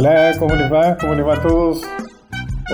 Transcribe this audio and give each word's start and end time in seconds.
Hola, 0.00 0.32
¿cómo 0.38 0.54
les 0.54 0.72
va? 0.72 0.96
¿Cómo 0.96 1.14
les 1.14 1.26
va 1.26 1.34
a 1.34 1.42
todos? 1.42 1.82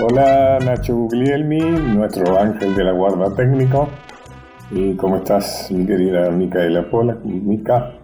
Hola, 0.01 0.59
Nacho 0.63 0.95
Guglielmi, 0.95 1.59
nuestro 1.59 2.39
ángel 2.39 2.73
de 2.73 2.85
la 2.85 2.93
guarda 2.93 3.35
técnico. 3.35 3.89
¿Y 4.71 4.95
cómo 4.95 5.17
estás, 5.17 5.69
mi 5.69 5.85
querida 5.85 6.31
Micaela 6.31 6.89
Pola? 6.89 7.17
Mica, 7.25 7.95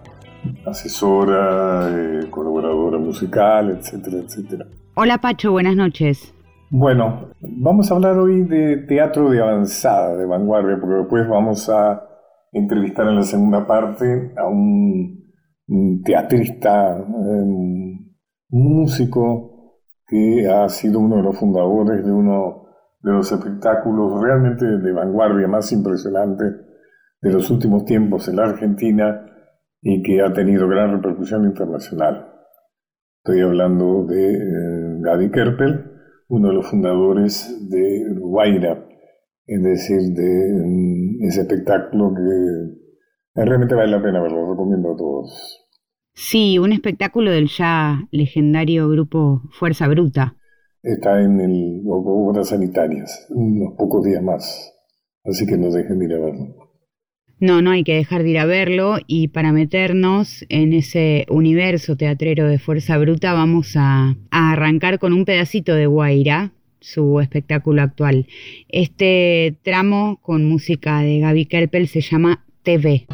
asesora, 0.65 1.87
eh, 1.89 2.29
colaboradora 2.29 2.97
musical, 2.97 3.69
etcétera, 3.69 4.17
etcétera. 4.17 4.65
Hola, 4.95 5.17
Pacho, 5.19 5.53
buenas 5.53 5.77
noches. 5.77 6.33
Bueno, 6.69 7.29
vamos 7.39 7.89
a 7.89 7.95
hablar 7.95 8.17
hoy 8.17 8.41
de 8.41 8.75
teatro 8.89 9.29
de 9.29 9.41
avanzada, 9.41 10.17
de 10.17 10.25
vanguardia, 10.25 10.77
porque 10.81 10.95
después 10.95 11.29
vamos 11.29 11.69
a 11.69 12.03
entrevistar 12.51 13.07
en 13.07 13.15
la 13.15 13.23
segunda 13.23 13.65
parte 13.65 14.33
a 14.35 14.47
un, 14.49 15.23
teatrista, 16.03 16.97
un 18.53 18.81
músico 18.81 19.79
que 20.07 20.47
ha 20.47 20.69
sido 20.69 20.99
uno 20.99 21.17
de 21.17 21.23
los 21.23 21.37
fundadores 21.39 22.05
de 22.05 22.11
uno 22.11 22.67
de 23.01 23.11
los 23.11 23.31
espectáculos 23.31 24.21
realmente 24.21 24.65
de 24.65 24.91
vanguardia 24.91 25.47
más 25.47 25.71
impresionantes 25.71 26.53
de 27.19 27.31
los 27.31 27.49
últimos 27.49 27.83
tiempos 27.85 28.27
en 28.27 28.35
la 28.35 28.43
Argentina 28.43 29.25
y 29.81 30.03
que 30.03 30.21
ha 30.21 30.31
tenido 30.31 30.67
gran 30.67 30.91
repercusión 30.91 31.45
internacional. 31.45 32.31
Estoy 33.23 33.41
hablando 33.41 34.05
de 34.05 34.33
eh, 34.35 34.97
Gaby 34.99 35.31
Kerpel, 35.31 35.91
uno 36.29 36.49
de 36.49 36.53
los 36.53 36.69
fundadores 36.69 37.69
de 37.71 38.05
Guaira, 38.19 38.85
es 39.47 39.63
decir, 39.63 40.13
de 40.13 40.63
mm, 40.63 41.23
ese 41.23 41.41
espectáculo 41.41 42.13
que 42.13 43.43
realmente 43.43 43.73
vale 43.73 43.89
la 43.89 44.03
pena 44.03 44.21
verlo, 44.21 44.41
lo 44.41 44.51
recomiendo 44.51 44.93
a 44.93 44.95
todos. 44.95 45.62
Sí, 46.15 46.59
un 46.59 46.73
espectáculo 46.73 47.31
del 47.31 47.47
ya 47.47 48.07
legendario 48.11 48.87
grupo 48.89 49.41
Fuerza 49.51 49.87
Bruta. 49.87 50.35
Está 50.83 51.21
en 51.21 51.41
el 51.41 51.81
Obras 51.85 52.49
Sanitarias, 52.49 53.27
unos 53.29 53.73
pocos 53.77 54.05
días 54.05 54.21
más, 54.21 54.73
así 55.23 55.45
que 55.45 55.57
no 55.57 55.71
dejen 55.71 55.99
de 55.99 56.05
ir 56.05 56.13
a 56.13 56.19
verlo. 56.19 56.63
No, 57.39 57.61
no 57.61 57.71
hay 57.71 57.83
que 57.83 57.95
dejar 57.95 58.23
de 58.23 58.29
ir 58.29 58.39
a 58.39 58.45
verlo 58.45 58.97
y 59.07 59.29
para 59.29 59.51
meternos 59.51 60.45
en 60.49 60.73
ese 60.73 61.25
universo 61.29 61.97
teatrero 61.97 62.47
de 62.47 62.59
Fuerza 62.59 62.97
Bruta 62.97 63.33
vamos 63.33 63.73
a, 63.75 64.15
arrancar 64.29 64.99
con 64.99 65.13
un 65.13 65.25
pedacito 65.25 65.73
de 65.73 65.87
Guaira, 65.87 66.53
su 66.79 67.19
espectáculo 67.21 67.81
actual. 67.81 68.27
Este 68.69 69.57
tramo 69.63 70.19
con 70.21 70.45
música 70.45 71.01
de 71.01 71.19
Gaby 71.19 71.45
Kerpel 71.45 71.87
se 71.87 72.01
llama 72.01 72.45
TV. 72.61 73.07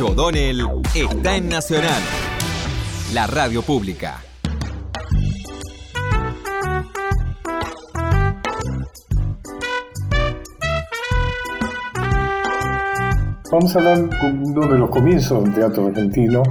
O'Donnell 0.00 0.60
está 0.92 1.36
en 1.36 1.48
Nacional, 1.48 2.02
la 3.12 3.28
radio 3.28 3.62
pública. 3.62 4.16
Vamos 13.52 13.76
a 13.76 13.78
hablar 13.78 14.10
de 14.10 14.78
los 14.78 14.90
comienzos 14.90 15.44
del 15.44 15.54
teatro 15.54 15.86
argentino, 15.86 16.42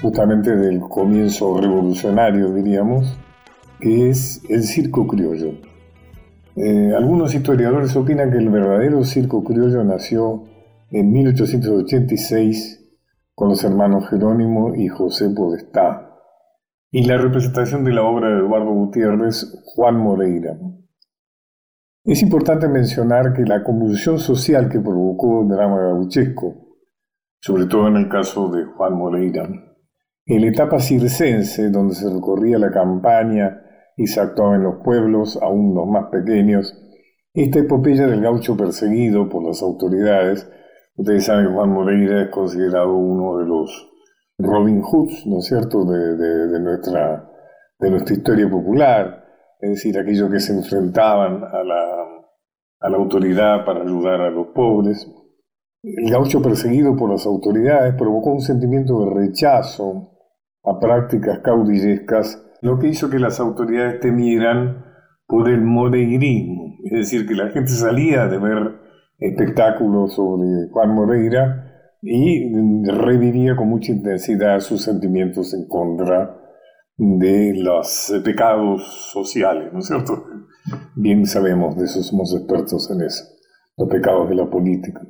justamente 0.00 0.56
del 0.56 0.80
comienzo 0.80 1.60
revolucionario, 1.60 2.50
diríamos, 2.54 3.18
que 3.78 4.08
es 4.08 4.40
el 4.48 4.62
circo 4.62 5.06
criollo. 5.06 5.52
Eh, 6.56 6.92
algunos 6.96 7.34
historiadores 7.34 7.94
opinan 7.94 8.30
que 8.30 8.38
el 8.38 8.48
verdadero 8.48 9.04
circo 9.04 9.44
criollo 9.44 9.84
nació 9.84 10.44
en 10.90 11.12
1886 11.12 12.75
con 13.36 13.50
los 13.50 13.62
hermanos 13.64 14.08
Jerónimo 14.08 14.74
y 14.74 14.88
José 14.88 15.28
Podestá, 15.28 16.10
y 16.90 17.04
la 17.04 17.18
representación 17.18 17.84
de 17.84 17.92
la 17.92 18.02
obra 18.02 18.30
de 18.30 18.38
Eduardo 18.38 18.72
Gutiérrez, 18.72 19.62
Juan 19.66 19.98
Moreira. 19.98 20.56
Es 22.02 22.22
importante 22.22 22.66
mencionar 22.66 23.34
que 23.34 23.42
la 23.42 23.62
convulsión 23.62 24.18
social 24.18 24.70
que 24.70 24.80
provocó 24.80 25.42
el 25.42 25.48
drama 25.48 25.82
gauchesco, 25.82 26.78
sobre 27.38 27.66
todo 27.66 27.88
en 27.88 27.96
el 27.96 28.08
caso 28.08 28.48
de 28.48 28.64
Juan 28.64 28.94
Moreira, 28.94 29.46
en 30.24 30.40
la 30.40 30.46
etapa 30.48 30.80
circense, 30.80 31.68
donde 31.68 31.94
se 31.94 32.08
recorría 32.08 32.58
la 32.58 32.70
campaña 32.70 33.60
y 33.98 34.06
se 34.06 34.18
actuaba 34.18 34.56
en 34.56 34.62
los 34.62 34.76
pueblos, 34.82 35.38
aún 35.42 35.74
los 35.74 35.86
más 35.86 36.06
pequeños, 36.06 36.74
esta 37.34 37.58
epopeya 37.58 38.06
del 38.06 38.22
gaucho 38.22 38.56
perseguido 38.56 39.28
por 39.28 39.44
las 39.44 39.60
autoridades 39.60 40.50
Ustedes 40.96 41.26
saben 41.26 41.46
que 41.46 41.52
Juan 41.52 41.70
Moreira 41.70 42.22
es 42.22 42.30
considerado 42.30 42.94
uno 42.94 43.38
de 43.38 43.46
los 43.46 43.92
Robin 44.38 44.80
Hoods, 44.82 45.26
¿no 45.26 45.38
es 45.38 45.46
cierto?, 45.46 45.84
de, 45.84 46.58
nuestra, 46.60 47.30
de 47.78 47.90
nuestra 47.90 48.16
historia 48.16 48.48
popular, 48.48 49.24
es 49.60 49.70
decir, 49.70 49.98
aquellos 49.98 50.30
que 50.30 50.40
se 50.40 50.54
enfrentaban 50.54 51.44
a 51.44 51.62
la, 51.62 52.06
a 52.80 52.88
la 52.88 52.96
autoridad 52.96 53.64
para 53.64 53.82
ayudar 53.82 54.20
a 54.22 54.30
los 54.30 54.48
pobres. 54.48 55.06
El 55.82 56.10
gaucho 56.10 56.40
perseguido 56.42 56.96
por 56.96 57.10
las 57.10 57.26
autoridades 57.26 57.94
provocó 57.94 58.30
un 58.30 58.40
sentimiento 58.40 59.04
de 59.04 59.14
rechazo 59.14 60.12
a 60.64 60.78
prácticas 60.78 61.40
caudillescas, 61.40 62.42
lo 62.62 62.78
que 62.78 62.88
hizo 62.88 63.10
que 63.10 63.18
las 63.18 63.38
autoridades 63.38 64.00
temieran 64.00 64.84
por 65.26 65.48
el 65.48 65.60
moreirismo, 65.60 66.76
es 66.84 66.92
decir, 66.92 67.26
que 67.26 67.34
la 67.34 67.50
gente 67.50 67.70
salía 67.70 68.26
de 68.26 68.38
ver 68.38 68.85
espectáculo 69.18 70.08
sobre 70.08 70.68
Juan 70.70 70.94
Moreira 70.94 71.96
y 72.02 72.52
revivía 72.84 73.56
con 73.56 73.68
mucha 73.68 73.92
intensidad 73.92 74.60
sus 74.60 74.82
sentimientos 74.82 75.54
en 75.54 75.66
contra 75.66 76.38
de 76.96 77.54
los 77.56 78.12
pecados 78.24 79.10
sociales, 79.12 79.72
¿no 79.72 79.80
es 79.80 79.86
cierto? 79.86 80.24
Bien 80.94 81.26
sabemos 81.26 81.76
de 81.76 81.84
eso, 81.84 82.02
somos 82.02 82.34
expertos 82.34 82.90
en 82.90 83.02
eso, 83.02 83.24
los 83.76 83.88
pecados 83.88 84.28
de 84.28 84.34
la 84.34 84.48
política. 84.48 85.02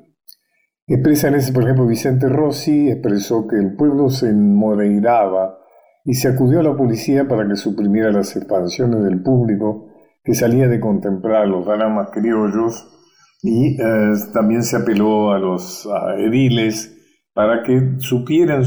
Expresa 0.89 1.29
en 1.29 1.35
ese, 1.35 1.53
por 1.53 1.65
ejemplo, 1.65 1.87
Vicente 1.87 2.29
Rossi 2.29 2.91
expresó 2.91 3.47
que 3.49 3.57
el 3.57 3.75
pueblo 3.75 4.09
se 4.09 4.29
enmoreiraba 4.29 5.59
y 6.05 6.15
se 6.15 6.29
acudió 6.29 6.61
a 6.61 6.63
la 6.63 6.77
policía 6.77 7.27
para 7.27 7.47
que 7.49 7.57
suprimiera 7.57 8.13
las 8.13 8.37
expansiones 8.37 9.03
del 9.03 9.23
público 9.23 9.89
que 10.23 10.35
salía 10.35 10.69
de 10.69 10.79
contemplar 10.79 11.49
los 11.49 11.67
dramas 11.67 12.11
criollos 12.13 12.96
y 13.43 13.81
eh, 13.81 14.13
también 14.33 14.63
se 14.63 14.77
apeló 14.77 15.33
a 15.33 15.39
los 15.39 15.89
ediles 16.19 16.93
para 17.35 17.63
que 17.63 17.97
supieran, 17.99 18.63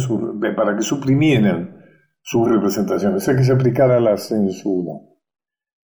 para 0.56 0.76
que 0.76 0.84
suprimieran 0.84 1.80
sus 2.22 2.48
representaciones, 2.48 3.24
o 3.24 3.26
sea 3.26 3.36
que 3.36 3.44
se 3.44 3.54
aplicara 3.54 4.00
la 4.00 4.18
censura. 4.18 4.94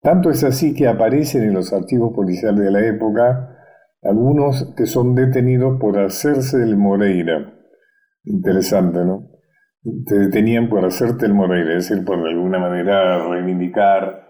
Tanto 0.01 0.29
es 0.29 0.43
así 0.43 0.73
que 0.73 0.87
aparecen 0.87 1.43
en 1.43 1.53
los 1.53 1.71
archivos 1.71 2.13
policiales 2.13 2.65
de 2.65 2.71
la 2.71 2.85
época 2.85 3.57
algunos 4.01 4.73
que 4.75 4.85
son 4.85 5.15
detenidos 5.15 5.79
por 5.79 5.97
hacerse 5.97 6.57
del 6.57 6.75
Moreira. 6.75 7.53
Interesante, 8.25 9.05
¿no? 9.05 9.29
Te 10.05 10.19
detenían 10.19 10.67
por 10.67 10.83
hacerte 10.83 11.25
el 11.25 11.33
Moreira, 11.33 11.77
es 11.77 11.87
decir, 11.87 12.03
por 12.03 12.19
alguna 12.19 12.59
manera 12.59 13.25
reivindicar 13.29 14.27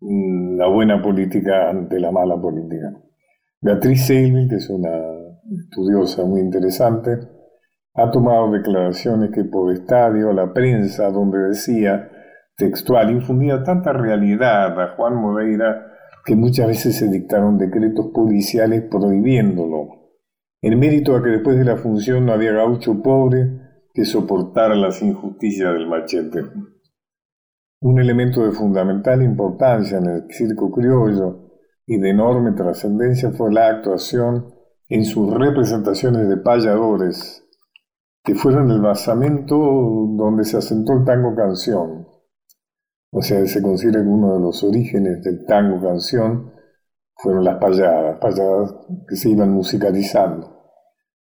mm, 0.00 0.56
la 0.56 0.68
buena 0.68 1.02
política 1.02 1.70
ante 1.70 1.98
la 1.98 2.12
mala 2.12 2.40
política. 2.40 2.92
Beatriz 3.60 4.06
Selby, 4.06 4.48
que 4.48 4.56
es 4.56 4.68
una 4.68 4.90
estudiosa 5.50 6.24
muy 6.24 6.40
interesante, 6.40 7.18
ha 7.94 8.10
tomado 8.10 8.50
declaraciones 8.52 9.30
que 9.32 9.44
por 9.44 9.72
estadio 9.72 10.32
la 10.32 10.52
prensa, 10.52 11.10
donde 11.10 11.38
decía 11.48 12.10
textual, 12.56 13.10
infundía 13.10 13.62
tanta 13.62 13.92
realidad 13.92 14.78
a 14.78 14.96
Juan 14.96 15.16
Moreira 15.16 15.92
que 16.24 16.36
muchas 16.36 16.66
veces 16.66 16.96
se 16.96 17.08
dictaron 17.08 17.56
decretos 17.56 18.08
policiales 18.12 18.82
prohibiéndolo, 18.90 20.10
en 20.60 20.78
mérito 20.78 21.16
a 21.16 21.22
que 21.22 21.30
después 21.30 21.56
de 21.56 21.64
la 21.64 21.76
función 21.76 22.26
no 22.26 22.32
había 22.32 22.52
gaucho 22.52 23.02
pobre 23.02 23.60
que 23.94 24.04
soportara 24.04 24.74
las 24.74 25.00
injusticias 25.00 25.72
del 25.72 25.88
machete. 25.88 26.42
Un 27.80 28.00
elemento 28.00 28.44
de 28.44 28.52
fundamental 28.52 29.22
importancia 29.22 29.98
en 29.98 30.06
el 30.06 30.24
circo 30.30 30.70
criollo 30.70 31.45
y 31.86 31.98
de 31.98 32.10
enorme 32.10 32.52
trascendencia 32.52 33.30
fue 33.30 33.52
la 33.52 33.68
actuación 33.68 34.52
en 34.88 35.04
sus 35.04 35.32
representaciones 35.32 36.28
de 36.28 36.36
payadores, 36.36 37.44
que 38.24 38.34
fueron 38.34 38.70
el 38.72 38.80
basamento 38.80 39.56
donde 39.56 40.44
se 40.44 40.56
asentó 40.56 40.94
el 40.94 41.04
tango 41.04 41.34
canción. 41.36 42.08
O 43.12 43.22
sea, 43.22 43.46
se 43.46 43.62
considera 43.62 44.02
que 44.02 44.08
uno 44.08 44.34
de 44.34 44.40
los 44.40 44.64
orígenes 44.64 45.22
del 45.22 45.46
tango 45.46 45.80
canción 45.80 46.52
fueron 47.14 47.44
las 47.44 47.58
payadas, 47.58 48.18
payadas 48.18 48.74
que 49.08 49.16
se 49.16 49.30
iban 49.30 49.52
musicalizando. 49.52 50.54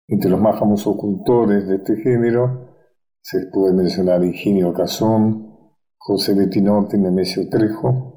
Entre 0.06 0.31
los 0.31 0.41
más 0.41 0.58
famosos 0.58 0.97
cultores 0.97 1.67
de 1.67 1.76
este 1.76 1.97
género 1.97 2.76
se 3.20 3.47
puede 3.53 3.73
mencionar 3.75 4.25
Ingenio 4.25 4.73
Cazón, 4.73 5.58
José 5.99 6.35
Betinotti, 6.35 6.99
Nemesio 6.99 7.49
Trejo 7.49 8.12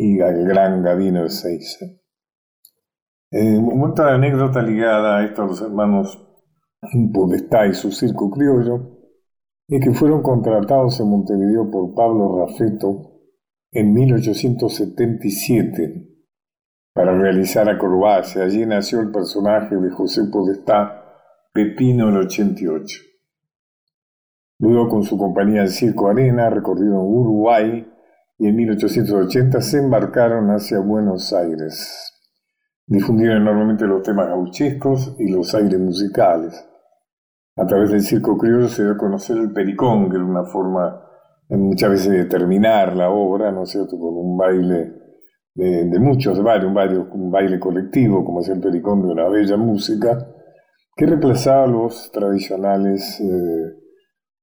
y 0.00 0.20
el 0.20 0.44
gran 0.44 0.80
Gavino 0.80 1.24
Ezeiza. 1.24 1.84
Eh, 3.32 3.60
otra 3.82 4.14
anécdota 4.14 4.62
ligada 4.62 5.18
a 5.18 5.24
estos 5.24 5.60
hermanos 5.60 6.24
Podestá 7.12 7.66
y 7.66 7.74
su 7.74 7.90
circo 7.90 8.30
criollo, 8.30 8.96
y 9.66 9.80
que 9.80 9.90
fueron 9.90 10.22
contratados 10.22 11.00
en 11.00 11.10
Montevideo 11.10 11.68
por 11.68 11.96
Pablo 11.96 12.38
Rafeto 12.38 13.24
en 13.72 13.92
1877 13.92 16.06
para 16.94 17.18
realizar 17.18 17.68
acrobacia. 17.68 18.44
Allí 18.44 18.64
nació 18.64 19.00
el 19.00 19.10
personaje 19.10 19.74
de 19.74 19.90
José 19.90 20.26
Podestá, 20.30 21.02
Pepino 21.52 22.08
el 22.08 22.18
88. 22.18 23.00
Luego 24.60 24.88
con 24.88 25.02
su 25.02 25.18
compañía 25.18 25.62
de 25.62 25.70
Circo 25.70 26.08
Arena 26.08 26.50
recorrieron 26.50 27.00
Uruguay 27.00 27.97
y 28.38 28.46
en 28.46 28.56
1880 28.56 29.60
se 29.60 29.78
embarcaron 29.78 30.48
hacia 30.50 30.78
Buenos 30.78 31.32
Aires. 31.32 32.14
Difundieron 32.86 33.42
enormemente 33.42 33.84
los 33.84 34.02
temas 34.02 34.28
gauchescos 34.28 35.16
y 35.18 35.30
los 35.30 35.54
aires 35.54 35.78
musicales. 35.78 36.64
A 37.56 37.66
través 37.66 37.90
del 37.90 38.02
circo 38.02 38.38
criollo 38.38 38.68
se 38.68 38.84
dio 38.84 38.92
a 38.92 38.96
conocer 38.96 39.36
el 39.36 39.52
pericón, 39.52 40.08
que 40.08 40.16
era 40.16 40.24
una 40.24 40.44
forma 40.44 41.04
muchas 41.50 41.90
veces 41.90 42.12
de 42.12 42.24
terminar 42.26 42.94
la 42.96 43.10
obra, 43.10 43.50
¿no 43.50 43.64
es 43.64 43.70
cierto?, 43.70 43.98
con 43.98 44.16
un 44.16 44.36
baile 44.36 44.92
de, 45.54 45.98
muchos, 45.98 46.36
de 46.36 46.42
varios, 46.44 46.72
un 47.10 47.30
baile 47.32 47.58
colectivo, 47.58 48.24
como 48.24 48.40
es 48.40 48.48
el 48.48 48.60
pericón 48.60 49.02
de 49.02 49.08
una 49.08 49.28
bella 49.28 49.56
música, 49.56 50.28
que 50.94 51.06
reemplazaba 51.06 51.66
los 51.66 52.12
tradicionales 52.12 53.20
eh, 53.20 53.74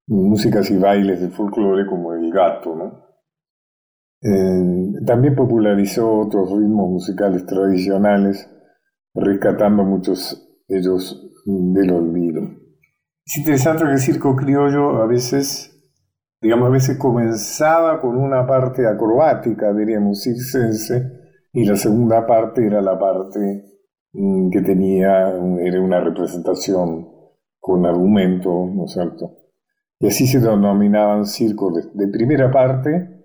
músicas 0.08 0.70
y 0.70 0.76
bailes 0.76 1.20
del 1.20 1.30
folclore 1.30 1.86
como 1.86 2.12
el 2.12 2.30
gato, 2.30 2.74
¿no? 2.74 3.05
Eh, 4.22 5.02
también 5.04 5.34
popularizó 5.34 6.20
otros 6.20 6.50
ritmos 6.50 6.90
musicales 6.90 7.46
tradicionales, 7.46 8.48
rescatando 9.14 9.84
muchos 9.84 10.62
de 10.68 10.78
ellos 10.78 11.32
del 11.44 11.92
olvido. 11.92 12.42
Es 13.24 13.38
interesante 13.38 13.84
que 13.84 13.92
el 13.92 13.98
circo 13.98 14.36
criollo 14.36 15.02
a 15.02 15.06
veces, 15.06 15.72
digamos, 16.40 16.68
a 16.68 16.70
veces 16.70 16.96
comenzaba 16.98 18.00
con 18.00 18.16
una 18.16 18.46
parte 18.46 18.86
acrobática, 18.86 19.72
diríamos, 19.72 20.22
circense, 20.22 21.12
y 21.52 21.64
la 21.64 21.76
segunda 21.76 22.26
parte 22.26 22.66
era 22.66 22.82
la 22.82 22.98
parte 22.98 23.64
mm, 24.12 24.50
que 24.50 24.60
tenía, 24.60 25.30
era 25.60 25.80
una 25.80 26.00
representación 26.00 27.08
con 27.58 27.84
argumento, 27.86 28.70
¿no 28.72 28.84
es 28.84 28.92
cierto? 28.92 29.38
Y 29.98 30.08
así 30.08 30.26
se 30.26 30.38
denominaban 30.38 31.24
circos 31.24 31.90
de, 31.94 32.08
primera 32.08 32.50
parte, 32.50 33.15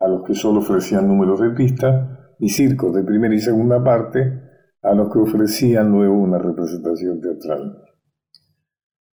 a 0.00 0.08
los 0.08 0.24
que 0.24 0.34
solo 0.34 0.60
ofrecían 0.60 1.06
números 1.06 1.40
de 1.40 1.50
pista, 1.50 2.34
y 2.38 2.48
circos 2.48 2.94
de 2.94 3.04
primera 3.04 3.34
y 3.34 3.40
segunda 3.40 3.84
parte, 3.84 4.42
a 4.82 4.94
los 4.94 5.12
que 5.12 5.18
ofrecían 5.18 5.92
luego 5.92 6.14
una 6.14 6.38
representación 6.38 7.20
teatral. 7.20 7.76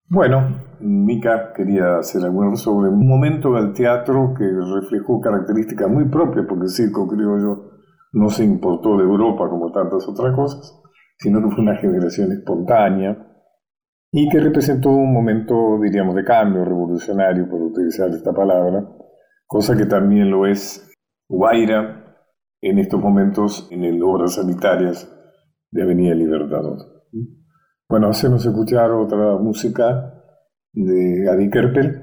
Bueno, 0.09 0.61
Mika 0.79 1.51
quería 1.53 1.97
hacer 1.97 2.23
algo 2.23 2.55
sobre 2.55 2.89
un 2.89 3.05
momento 3.05 3.53
del 3.53 3.73
teatro 3.73 4.33
que 4.37 4.45
reflejó 4.45 5.19
características 5.19 5.89
muy 5.89 6.05
propias, 6.05 6.45
porque 6.47 6.63
el 6.63 6.69
circo 6.69 7.05
criollo 7.05 7.71
no 8.13 8.29
se 8.29 8.45
importó 8.45 8.97
de 8.97 9.03
Europa 9.03 9.49
como 9.49 9.71
tantas 9.73 10.07
otras 10.07 10.33
cosas, 10.33 10.81
sino 11.19 11.41
que 11.41 11.53
fue 11.53 11.61
una 11.61 11.75
generación 11.75 12.31
espontánea 12.31 13.17
y 14.09 14.29
que 14.29 14.39
representó 14.39 14.91
un 14.91 15.11
momento, 15.11 15.77
diríamos, 15.81 16.15
de 16.15 16.23
cambio 16.23 16.63
revolucionario, 16.63 17.49
por 17.49 17.61
utilizar 17.61 18.09
esta 18.09 18.31
palabra, 18.31 18.87
cosa 19.47 19.77
que 19.77 19.85
también 19.85 20.29
lo 20.29 20.45
es 20.45 20.91
Guaira 21.29 22.17
en 22.61 22.79
estos 22.79 23.01
momentos 23.01 23.67
en 23.71 23.83
el 23.83 24.03
Obras 24.03 24.35
Sanitarias 24.35 25.11
de 25.71 25.83
Avenida 25.83 26.13
Libertador. 26.13 26.77
Bueno, 27.89 28.09
hacemos 28.09 28.45
escuchar 28.45 28.91
otra 28.91 29.37
música 29.37 30.13
de 30.73 31.23
Gadi 31.23 31.49
Kerpel 31.49 32.01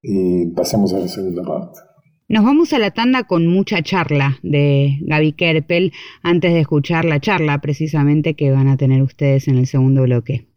y 0.00 0.46
pasamos 0.54 0.94
a 0.94 1.00
la 1.00 1.08
segunda 1.08 1.42
parte. 1.42 1.80
Nos 2.28 2.44
vamos 2.44 2.72
a 2.72 2.78
la 2.78 2.92
tanda 2.92 3.24
con 3.24 3.46
mucha 3.46 3.82
charla 3.82 4.38
de 4.42 4.98
Gaby 5.02 5.32
Kerpel 5.32 5.92
antes 6.22 6.54
de 6.54 6.60
escuchar 6.60 7.04
la 7.04 7.20
charla 7.20 7.60
precisamente 7.60 8.34
que 8.34 8.50
van 8.50 8.68
a 8.68 8.76
tener 8.78 9.02
ustedes 9.02 9.48
en 9.48 9.58
el 9.58 9.66
segundo 9.66 10.02
bloque. 10.02 10.48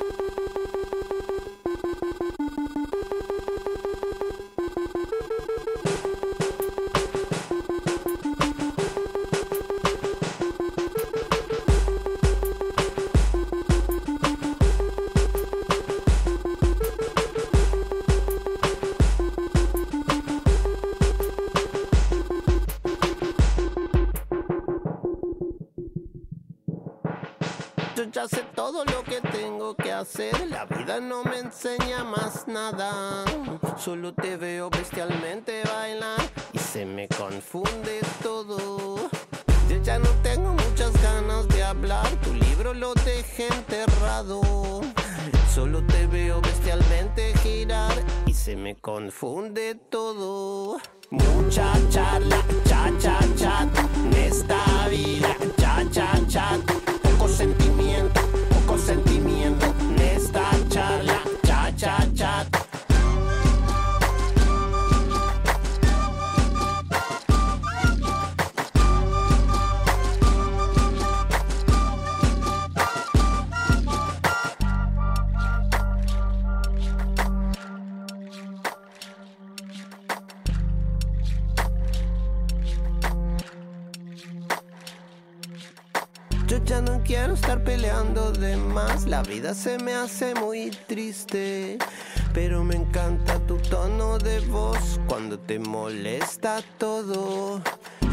Solo 33.86 34.16
te 34.16 34.36
veo 34.36 34.72
bestialmente 34.72 35.62
bailar 35.64 36.20
y 36.54 36.58
se 36.58 36.88
me 36.88 37.08
confunde 37.08 38.00
todo. 38.24 38.98
Yo 39.70 39.78
ya 39.84 40.00
no 40.00 40.10
tengo 40.24 40.54
muchas 40.54 40.92
ganas 41.04 41.48
de 41.50 41.64
hablar, 41.64 42.08
tu 42.22 42.34
libro 42.34 42.74
lo 42.74 42.96
dejé 42.96 43.46
enterrado. 43.46 44.82
Solo 45.54 45.86
te 45.86 46.08
veo 46.08 46.42
bestialmente 46.42 47.32
girar 47.44 47.94
y 48.26 48.34
se 48.34 48.56
me 48.56 48.76
confunde 48.76 49.76
todo. 49.76 49.95
Triste. 90.88 91.78
Pero 92.34 92.64
me 92.64 92.76
encanta 92.76 93.40
tu 93.48 93.58
tono 93.58 94.18
de 94.18 94.40
voz 94.42 95.00
cuando 95.08 95.40
te 95.40 95.60
molesta 95.60 96.62
todo. 96.78 97.62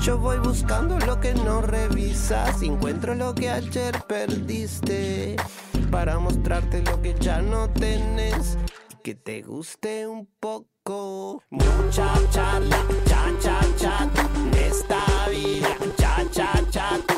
Yo 0.02 0.18
voy 0.18 0.38
buscando 0.38 0.98
lo 0.98 1.20
que 1.20 1.34
no 1.34 1.62
revisas, 1.62 2.62
encuentro 2.62 3.14
lo 3.14 3.34
que 3.34 3.50
ayer 3.50 3.94
perdiste. 4.08 5.36
Para 5.90 6.18
mostrarte 6.18 6.82
lo 6.82 7.00
que 7.02 7.14
ya 7.20 7.42
no 7.42 7.70
tenés, 7.70 8.56
que 9.04 9.14
te 9.14 9.42
guste 9.42 10.06
un 10.06 10.26
poco. 10.40 11.42
Mucha 11.50 12.14
charla, 12.30 12.78
cha 13.06 13.26
cha 13.40 13.60
cha, 13.76 14.10
de 14.50 14.66
esta 14.66 15.28
vida, 15.28 15.68
cha 15.96 16.24
cha 16.32 16.70
cha. 16.70 17.11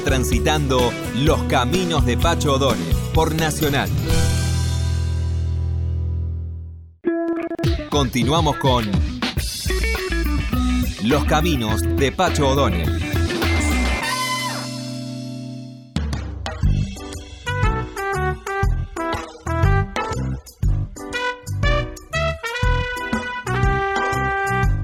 Transitando 0.00 0.90
los 1.16 1.42
caminos 1.44 2.06
de 2.06 2.16
Pacho 2.16 2.54
O'Donnell 2.54 2.96
por 3.12 3.34
Nacional. 3.34 3.90
Continuamos 7.90 8.56
con 8.56 8.90
Los 11.04 11.24
caminos 11.26 11.82
de 11.96 12.10
Pacho 12.10 12.48
O'Donnell. 12.48 12.91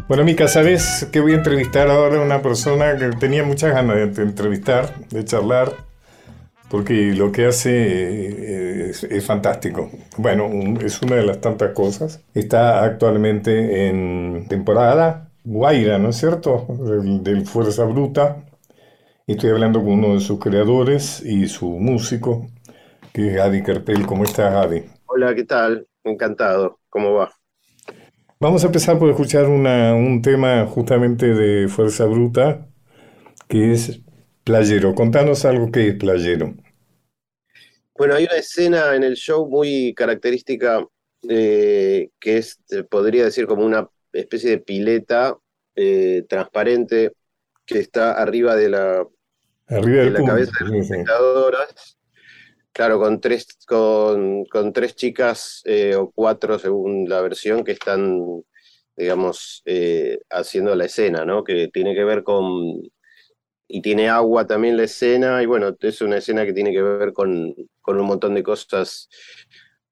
Bueno, 0.08 0.24
Mica, 0.24 0.48
¿sabes 0.48 1.06
que 1.12 1.20
voy 1.20 1.32
a 1.32 1.36
entrevistar 1.36 1.88
ahora 1.88 2.16
a 2.16 2.24
una 2.24 2.40
persona 2.40 2.96
que 2.96 3.10
tenía 3.10 3.44
muchas 3.44 3.74
ganas 3.74 4.16
de 4.16 4.22
entrevistar, 4.22 4.94
de 5.10 5.22
charlar, 5.22 5.74
porque 6.70 7.12
lo 7.14 7.30
que 7.30 7.44
hace 7.44 8.88
eh, 8.88 8.90
es, 8.90 9.26
fantástico. 9.26 9.90
Bueno, 10.16 10.48
es 10.80 11.02
una 11.02 11.16
de 11.16 11.26
las 11.26 11.42
tantas 11.42 11.72
cosas. 11.72 12.24
Está 12.32 12.84
actualmente 12.84 13.88
en 13.88 14.46
temporada 14.48 15.30
Guaira, 15.44 15.98
¿no 15.98 16.08
es 16.08 16.16
cierto? 16.16 16.66
Del, 17.22 17.46
Fuerza 17.46 17.84
Bruta. 17.84 18.44
Estoy 19.26 19.50
hablando 19.50 19.80
con 19.80 19.90
uno 19.90 20.14
de 20.14 20.20
sus 20.20 20.40
creadores 20.40 21.20
y 21.20 21.48
su 21.48 21.68
músico, 21.68 22.46
que 23.12 23.28
es 23.28 23.34
Gadi 23.34 23.62
Cartel. 23.62 24.06
¿Cómo 24.06 24.24
estás, 24.24 24.54
Gadi? 24.54 24.84
Hola, 25.04 25.34
¿qué 25.34 25.44
tal? 25.44 25.86
Encantado. 26.02 26.78
¿Cómo 26.88 27.12
va? 27.12 27.37
Vamos 28.40 28.62
a 28.64 28.66
empezar 28.66 28.98
por 28.98 29.10
escuchar 29.10 29.46
una- 29.48 29.94
un 29.94 30.22
tema 30.22 30.66
justamente 30.66 31.26
de 31.34 31.68
Fuerza 31.68 32.04
Bruta, 32.06 32.66
que 33.48 33.72
es 33.72 34.00
Playero. 34.44 34.94
Contanos 34.94 35.44
algo 35.44 35.70
que 35.72 35.88
es 35.88 35.94
Playero. 35.96 36.54
Bueno, 37.96 38.14
hay 38.14 38.24
una 38.24 38.36
escena 38.36 38.94
en 38.94 39.02
el 39.02 39.14
show 39.16 39.48
muy 39.48 39.92
característica 39.94 40.86
eh, 41.28 42.10
que 42.20 42.38
es, 42.38 42.60
eh, 42.70 42.84
podría 42.84 43.24
decir, 43.24 43.46
como 43.46 43.64
una 43.66 43.88
especie 44.12 44.50
de 44.50 44.58
pileta 44.58 45.36
eh, 45.74 46.24
transparente 46.28 47.12
que 47.66 47.78
está 47.80 48.12
arriba 48.12 48.54
de 48.56 48.68
la, 48.68 49.06
Arriba 49.68 50.04
de 50.04 50.10
la 50.10 50.22
cabeza 50.24 50.52
de 50.60 50.66
sí, 50.66 50.72
las 50.78 50.86
sí. 50.88 50.94
espectadoras. 50.94 51.97
Claro, 52.78 53.00
con 53.00 53.20
tres, 53.20 53.58
con, 53.66 54.44
con 54.44 54.72
tres 54.72 54.94
chicas 54.94 55.62
eh, 55.64 55.96
o 55.96 56.12
cuatro, 56.12 56.60
según 56.60 57.08
la 57.08 57.20
versión, 57.22 57.64
que 57.64 57.72
están, 57.72 58.20
digamos, 58.96 59.62
eh, 59.66 60.20
haciendo 60.30 60.76
la 60.76 60.84
escena, 60.84 61.24
¿no? 61.24 61.42
Que 61.42 61.66
tiene 61.68 61.92
que 61.94 62.04
ver 62.04 62.22
con... 62.22 62.44
Y 63.68 63.82
tiene 63.82 64.08
agua 64.08 64.46
también 64.46 64.76
la 64.76 64.84
escena, 64.84 65.42
y 65.42 65.46
bueno, 65.46 65.76
es 65.80 66.00
una 66.02 66.18
escena 66.18 66.46
que 66.46 66.52
tiene 66.52 66.72
que 66.72 66.82
ver 66.82 67.12
con, 67.12 67.54
con 67.82 68.00
un 68.00 68.06
montón 68.06 68.34
de 68.34 68.44
cosas, 68.44 69.08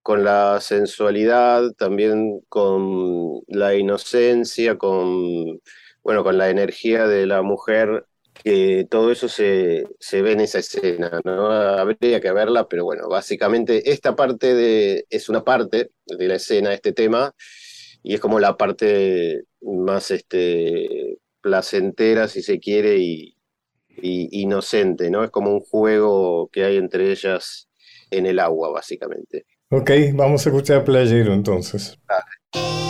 con 0.03 0.25
la 0.25 0.61
sensualidad, 0.61 1.73
también 1.79 2.41
con 2.49 3.41
la 3.49 3.75
inocencia, 3.75 4.79
con, 4.79 5.61
bueno, 6.05 6.23
con 6.25 6.39
la 6.39 6.51
energía 6.51 7.09
de 7.09 7.27
la 7.27 7.43
mujer 7.43 8.07
que 8.43 8.87
todo 8.91 9.11
eso 9.11 9.29
se, 9.29 9.85
se 9.99 10.23
ve 10.23 10.33
en 10.33 10.41
esa 10.41 10.59
escena, 10.59 11.21
¿no? 11.25 11.51
Habría 11.51 12.21
que 12.21 12.33
verla, 12.33 12.69
pero 12.69 12.85
bueno, 12.85 13.09
básicamente 13.09 13.91
esta 13.91 14.15
parte 14.15 14.55
de, 14.55 15.07
es 15.11 15.29
una 15.29 15.45
parte 15.45 15.91
de 16.07 16.29
la 16.29 16.37
escena, 16.37 16.73
este 16.73 16.93
tema, 16.93 17.35
y 18.03 18.15
es 18.15 18.21
como 18.21 18.39
la 18.39 18.57
parte 18.57 19.45
más 19.61 20.11
este, 20.11 21.19
placentera, 21.41 22.29
si 22.29 22.43
se 22.43 22.59
quiere, 22.61 22.99
y, 22.99 23.37
y 24.01 24.43
inocente, 24.43 25.11
¿no? 25.11 25.25
Es 25.25 25.31
como 25.31 25.51
un 25.51 25.61
juego 25.61 26.49
que 26.53 26.65
hay 26.65 26.77
entre 26.77 27.11
ellas 27.11 27.69
en 28.11 28.27
el 28.27 28.39
agua, 28.39 28.71
básicamente. 28.71 29.47
Ok, 29.71 29.91
vamos 30.15 30.47
a 30.47 30.51
escuchar 30.51 30.85
Playero 30.85 31.33
entonces. 31.33 31.99
Eh, 32.55 32.86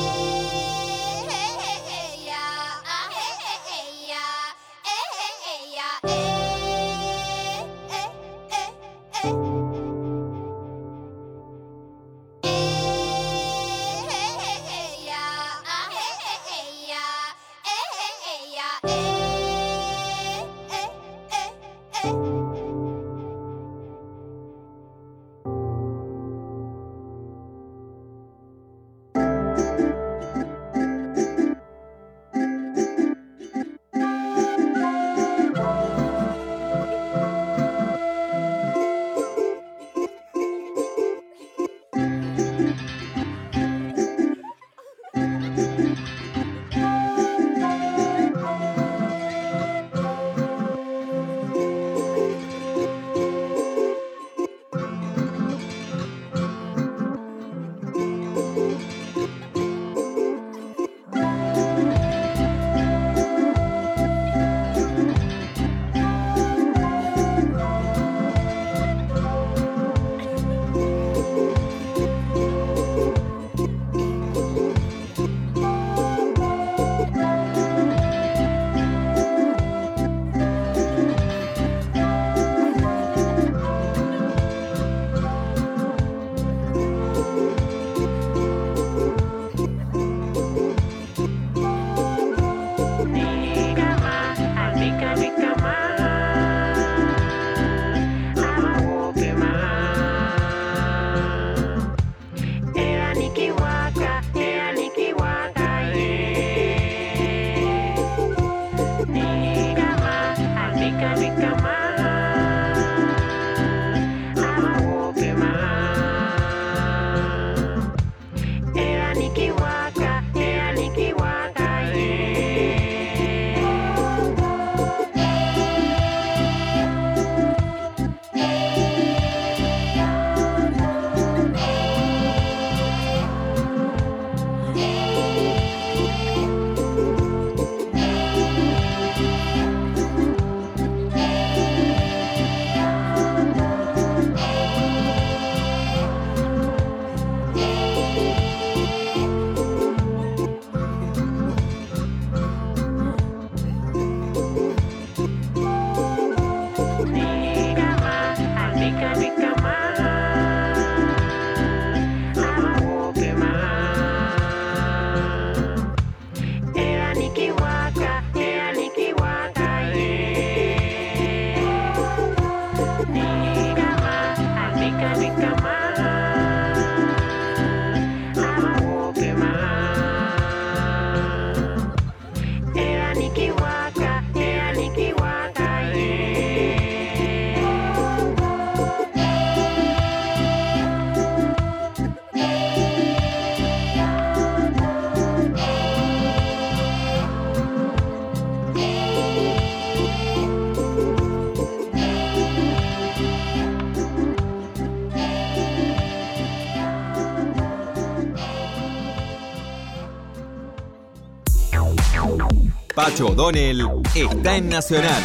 Pacho 213.16 213.28
O'Donnell 213.28 213.82
está 214.14 214.58
en 214.58 214.68
Nacional, 214.68 215.22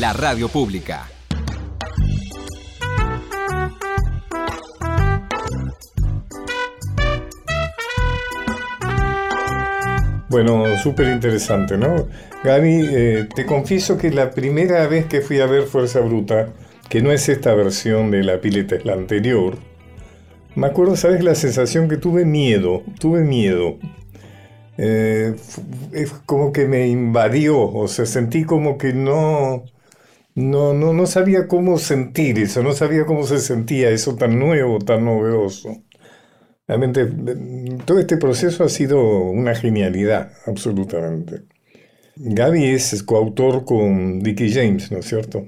la 0.00 0.12
radio 0.12 0.48
pública. 0.48 1.08
Bueno, 10.28 10.76
súper 10.82 11.06
interesante, 11.12 11.78
¿no? 11.78 12.08
Gaby, 12.42 12.80
eh, 12.90 13.28
te 13.32 13.46
confieso 13.46 13.96
que 13.96 14.10
la 14.10 14.32
primera 14.32 14.84
vez 14.88 15.06
que 15.06 15.20
fui 15.20 15.38
a 15.38 15.46
ver 15.46 15.68
Fuerza 15.68 16.00
Bruta, 16.00 16.48
que 16.88 17.00
no 17.00 17.12
es 17.12 17.28
esta 17.28 17.54
versión 17.54 18.10
de 18.10 18.24
la 18.24 18.40
pileta, 18.40 18.74
es 18.74 18.84
la 18.84 18.94
anterior, 18.94 19.56
me 20.56 20.66
acuerdo, 20.66 20.96
¿sabes? 20.96 21.22
La 21.22 21.36
sensación 21.36 21.88
que 21.88 21.96
tuve 21.96 22.24
miedo, 22.24 22.82
tuve 22.98 23.20
miedo. 23.20 23.78
Eh, 24.84 25.36
es 25.92 26.10
como 26.26 26.52
que 26.52 26.66
me 26.66 26.88
invadió, 26.88 27.60
o 27.70 27.86
sea, 27.86 28.04
sentí 28.04 28.42
como 28.44 28.78
que 28.78 28.92
no, 28.92 29.64
no, 30.34 30.74
no, 30.74 30.92
no 30.92 31.06
sabía 31.06 31.46
cómo 31.48 31.78
sentir 31.78 32.38
eso, 32.40 32.64
no 32.64 32.72
sabía 32.72 33.06
cómo 33.06 33.24
se 33.24 33.38
sentía 33.38 33.90
eso 33.90 34.16
tan 34.16 34.40
nuevo, 34.40 34.80
tan 34.80 35.04
novedoso. 35.04 35.84
Realmente, 36.66 37.06
todo 37.84 38.00
este 38.00 38.16
proceso 38.16 38.64
ha 38.64 38.68
sido 38.68 39.00
una 39.02 39.54
genialidad, 39.54 40.32
absolutamente. 40.46 41.42
Gaby 42.16 42.64
es 42.66 43.02
coautor 43.04 43.64
con 43.64 44.20
Dickie 44.20 44.52
James, 44.52 44.90
¿no 44.92 44.98
es 44.98 45.06
cierto? 45.06 45.46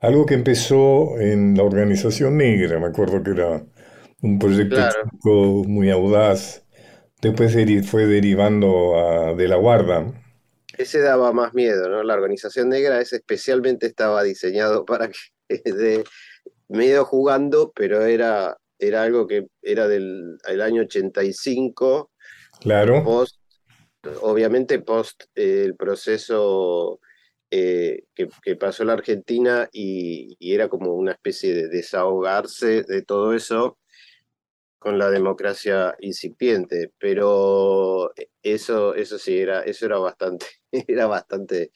algo 0.00 0.26
que 0.26 0.34
empezó 0.34 1.18
en 1.20 1.56
la 1.56 1.64
organización 1.64 2.36
negra, 2.36 2.78
me 2.80 2.86
acuerdo 2.88 3.22
que 3.22 3.30
era 3.32 3.64
un 4.22 4.38
proyecto 4.38 4.80
muy 5.66 5.90
audaz 5.90 6.67
Después 7.20 7.56
fue 7.88 8.06
derivando 8.06 8.96
a 8.98 9.34
De 9.34 9.48
la 9.48 9.56
Guarda. 9.56 10.12
Ese 10.76 11.00
daba 11.00 11.32
más 11.32 11.52
miedo, 11.54 11.88
¿no? 11.88 12.04
La 12.04 12.14
organización 12.14 12.68
negra 12.68 13.00
ese 13.00 13.16
especialmente 13.16 13.86
estaba 13.86 14.22
diseñado 14.22 14.84
para 14.84 15.08
que 15.08 15.18
de 15.64 16.04
medio 16.68 17.04
jugando, 17.04 17.72
pero 17.74 18.04
era, 18.04 18.56
era 18.78 19.02
algo 19.02 19.26
que 19.26 19.46
era 19.62 19.88
del 19.88 20.38
año 20.62 20.82
85. 20.82 22.10
Claro. 22.60 23.02
Post, 23.02 23.40
obviamente 24.20 24.78
post 24.78 25.24
eh, 25.34 25.64
el 25.64 25.74
proceso 25.74 27.00
eh, 27.50 28.04
que, 28.14 28.56
pasó 28.56 28.84
la 28.84 28.92
Argentina 28.92 29.68
y, 29.72 30.36
y, 30.38 30.54
era 30.54 30.68
como 30.68 30.92
una 30.92 31.12
especie 31.12 31.54
de 31.54 31.68
desahogarse 31.68 32.82
de 32.82 33.02
todo 33.02 33.34
eso 33.34 33.78
con 34.78 34.98
la 34.98 35.10
democracia 35.10 35.94
incipiente, 36.00 36.92
pero 36.98 38.12
eso, 38.42 38.94
eso 38.94 39.18
sí, 39.18 39.38
era, 39.38 39.62
eso 39.62 39.86
era 39.86 39.98
bastante, 39.98 40.46
era 40.88 41.06
bastante 41.06 41.72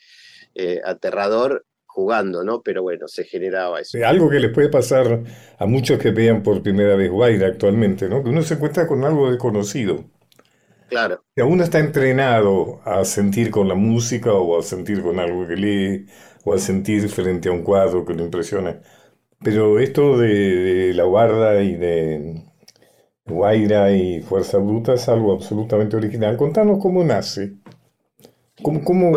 eh, 0.55 0.81
aterrador 0.85 1.67
jugando, 1.87 2.43
¿no? 2.43 2.62
Pero 2.62 2.83
bueno, 2.83 3.07
se 3.07 3.25
generaba 3.25 3.81
eso. 3.81 3.99
Algo 4.05 4.31
que 4.31 4.41
les 4.41 4.51
puede 4.53 4.69
pasar 4.69 5.23
a 5.59 5.67
muchos 5.67 5.99
que 5.99 6.11
vean 6.11 6.43
por 6.43 6.62
primera 6.62 6.97
vez 6.97 7.11
Guaira 7.11 7.49
actualmente, 7.49 8.09
¿no? 8.09 8.23
Que 8.23 8.31
uno 8.31 8.43
se 8.43 8.55
encuentra 8.55 8.87
con 8.87 9.05
algo 9.05 9.31
desconocido. 9.31 10.05
Claro. 10.88 11.25
Que 11.35 11.43
uno 11.43 11.65
está 11.65 11.79
entrenado 11.79 12.81
a 12.85 13.05
sentir 13.05 13.51
con 13.51 13.69
la 13.69 13.75
música 13.75 14.33
o 14.33 14.59
a 14.59 14.62
sentir 14.62 15.03
con 15.03 15.19
algo 15.19 15.47
que 15.47 15.57
lee 15.57 16.07
o 16.45 16.55
a 16.55 16.59
sentir 16.59 17.09
frente 17.09 17.49
a 17.49 17.53
un 17.53 17.62
cuadro 17.62 18.05
que 18.05 18.15
lo 18.15 18.25
impresiona. 18.25 18.81
Pero 19.43 19.79
esto 19.79 20.19
de 20.19 20.93
la 20.95 21.05
guarda 21.05 21.62
y 21.62 21.75
de 21.75 22.52
Guaira 23.24 23.94
y 23.94 24.20
Fuerza 24.20 24.58
Bruta 24.58 24.94
es 24.94 25.08
algo 25.08 25.32
absolutamente 25.32 25.96
original. 25.96 26.37
Contanos 26.37 26.78
cómo 26.80 27.04
nace, 27.04 27.54
cómo, 28.62 28.82
cómo 28.85 29.12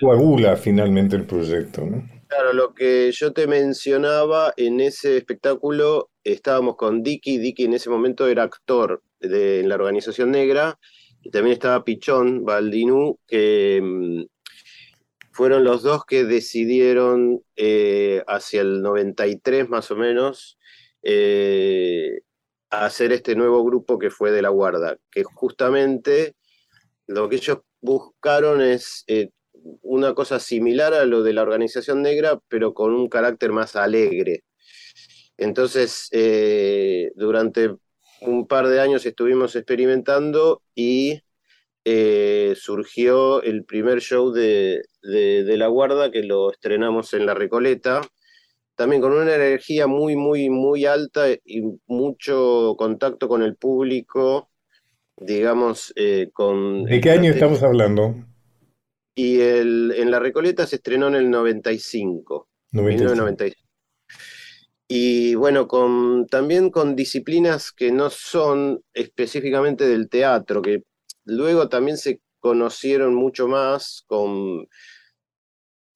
coagula 0.00 0.56
finalmente 0.56 1.16
el 1.16 1.26
proyecto. 1.26 1.86
Claro, 2.28 2.52
lo 2.52 2.74
que 2.74 3.10
yo 3.12 3.32
te 3.32 3.46
mencionaba 3.46 4.52
en 4.56 4.80
ese 4.80 5.16
espectáculo, 5.16 6.10
estábamos 6.22 6.76
con 6.76 7.02
Dicky, 7.02 7.38
Dicky 7.38 7.64
en 7.64 7.74
ese 7.74 7.90
momento 7.90 8.28
era 8.28 8.44
actor 8.44 9.02
de, 9.18 9.60
en 9.60 9.68
la 9.68 9.74
organización 9.74 10.30
negra, 10.30 10.78
y 11.22 11.30
también 11.30 11.54
estaba 11.54 11.84
Pichón, 11.84 12.44
Baldinú, 12.44 13.18
que 13.26 13.80
mm, 13.82 14.22
fueron 15.32 15.64
los 15.64 15.82
dos 15.82 16.04
que 16.04 16.24
decidieron 16.24 17.42
eh, 17.56 18.22
hacia 18.26 18.62
el 18.62 18.80
93 18.82 19.68
más 19.68 19.90
o 19.90 19.96
menos 19.96 20.58
eh, 21.02 22.20
hacer 22.70 23.12
este 23.12 23.34
nuevo 23.34 23.64
grupo 23.64 23.98
que 23.98 24.10
fue 24.10 24.30
de 24.30 24.42
la 24.42 24.48
Guarda, 24.48 24.96
que 25.10 25.24
justamente 25.24 26.34
lo 27.06 27.28
que 27.28 27.36
ellos 27.36 27.58
buscaron 27.80 28.62
es 28.62 29.04
eh, 29.08 29.30
una 29.82 30.14
cosa 30.14 30.38
similar 30.40 30.94
a 30.94 31.04
lo 31.04 31.22
de 31.22 31.32
la 31.32 31.42
organización 31.42 32.02
negra, 32.02 32.40
pero 32.48 32.72
con 32.74 32.94
un 32.94 33.08
carácter 33.08 33.52
más 33.52 33.76
alegre. 33.76 34.44
Entonces, 35.36 36.08
eh, 36.12 37.10
durante 37.16 37.74
un 38.20 38.46
par 38.46 38.68
de 38.68 38.80
años 38.80 39.06
estuvimos 39.06 39.56
experimentando 39.56 40.62
y 40.74 41.22
eh, 41.84 42.54
surgió 42.56 43.42
el 43.42 43.64
primer 43.64 44.00
show 44.00 44.32
de, 44.32 44.82
de, 45.02 45.56
La 45.56 45.68
Guarda, 45.68 46.10
que 46.10 46.22
lo 46.22 46.52
estrenamos 46.52 47.14
en 47.14 47.26
La 47.26 47.34
Recoleta, 47.34 48.02
también 48.80 49.02
con 49.02 49.12
una 49.12 49.34
energía 49.34 49.86
muy, 49.86 50.16
muy, 50.16 50.48
muy 50.48 50.86
alta 50.86 51.26
y 51.44 51.62
mucho 51.86 52.74
contacto 52.78 53.28
con 53.28 53.42
el 53.42 53.54
público, 53.54 54.48
digamos, 55.18 55.92
eh, 55.96 56.30
con... 56.32 56.84
¿De 56.84 56.98
qué 56.98 57.10
año 57.10 57.30
estamos 57.30 57.62
hablando? 57.62 58.14
Y 59.14 59.38
el, 59.38 59.92
en 59.98 60.10
La 60.10 60.18
Recoleta 60.18 60.66
se 60.66 60.76
estrenó 60.76 61.08
en 61.08 61.16
el 61.16 61.28
95. 61.28 62.48
1995. 62.72 63.60
Y 64.88 65.34
bueno, 65.34 65.68
con, 65.68 66.26
también 66.26 66.70
con 66.70 66.96
disciplinas 66.96 67.72
que 67.72 67.92
no 67.92 68.08
son 68.08 68.82
específicamente 68.94 69.86
del 69.86 70.08
teatro, 70.08 70.62
que 70.62 70.84
luego 71.26 71.68
también 71.68 71.98
se 71.98 72.22
conocieron 72.38 73.14
mucho 73.14 73.46
más 73.46 74.04
con 74.06 74.66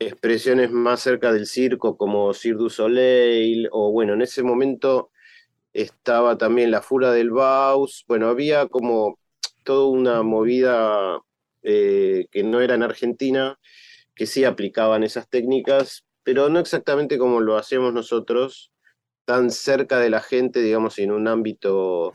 expresiones 0.06 0.70
más 0.70 1.00
cerca 1.00 1.32
del 1.32 1.46
circo 1.46 1.96
como 1.96 2.32
Cirque 2.34 2.58
du 2.58 2.70
Soleil, 2.70 3.68
o 3.72 3.92
bueno, 3.92 4.14
en 4.14 4.22
ese 4.22 4.42
momento 4.42 5.10
estaba 5.72 6.38
también 6.38 6.70
la 6.70 6.82
Fura 6.82 7.12
del 7.12 7.30
Baus, 7.30 8.04
bueno, 8.08 8.28
había 8.28 8.68
como 8.68 9.18
toda 9.64 9.88
una 9.88 10.22
movida 10.22 11.20
eh, 11.62 12.26
que 12.30 12.44
no 12.44 12.60
era 12.60 12.74
en 12.74 12.82
Argentina, 12.82 13.58
que 14.14 14.26
sí 14.26 14.44
aplicaban 14.44 15.02
esas 15.02 15.28
técnicas, 15.28 16.04
pero 16.22 16.48
no 16.48 16.60
exactamente 16.60 17.18
como 17.18 17.40
lo 17.40 17.56
hacíamos 17.56 17.92
nosotros, 17.92 18.72
tan 19.24 19.50
cerca 19.50 19.98
de 19.98 20.10
la 20.10 20.20
gente, 20.20 20.60
digamos, 20.60 20.98
en 20.98 21.12
un 21.12 21.28
ámbito 21.28 22.12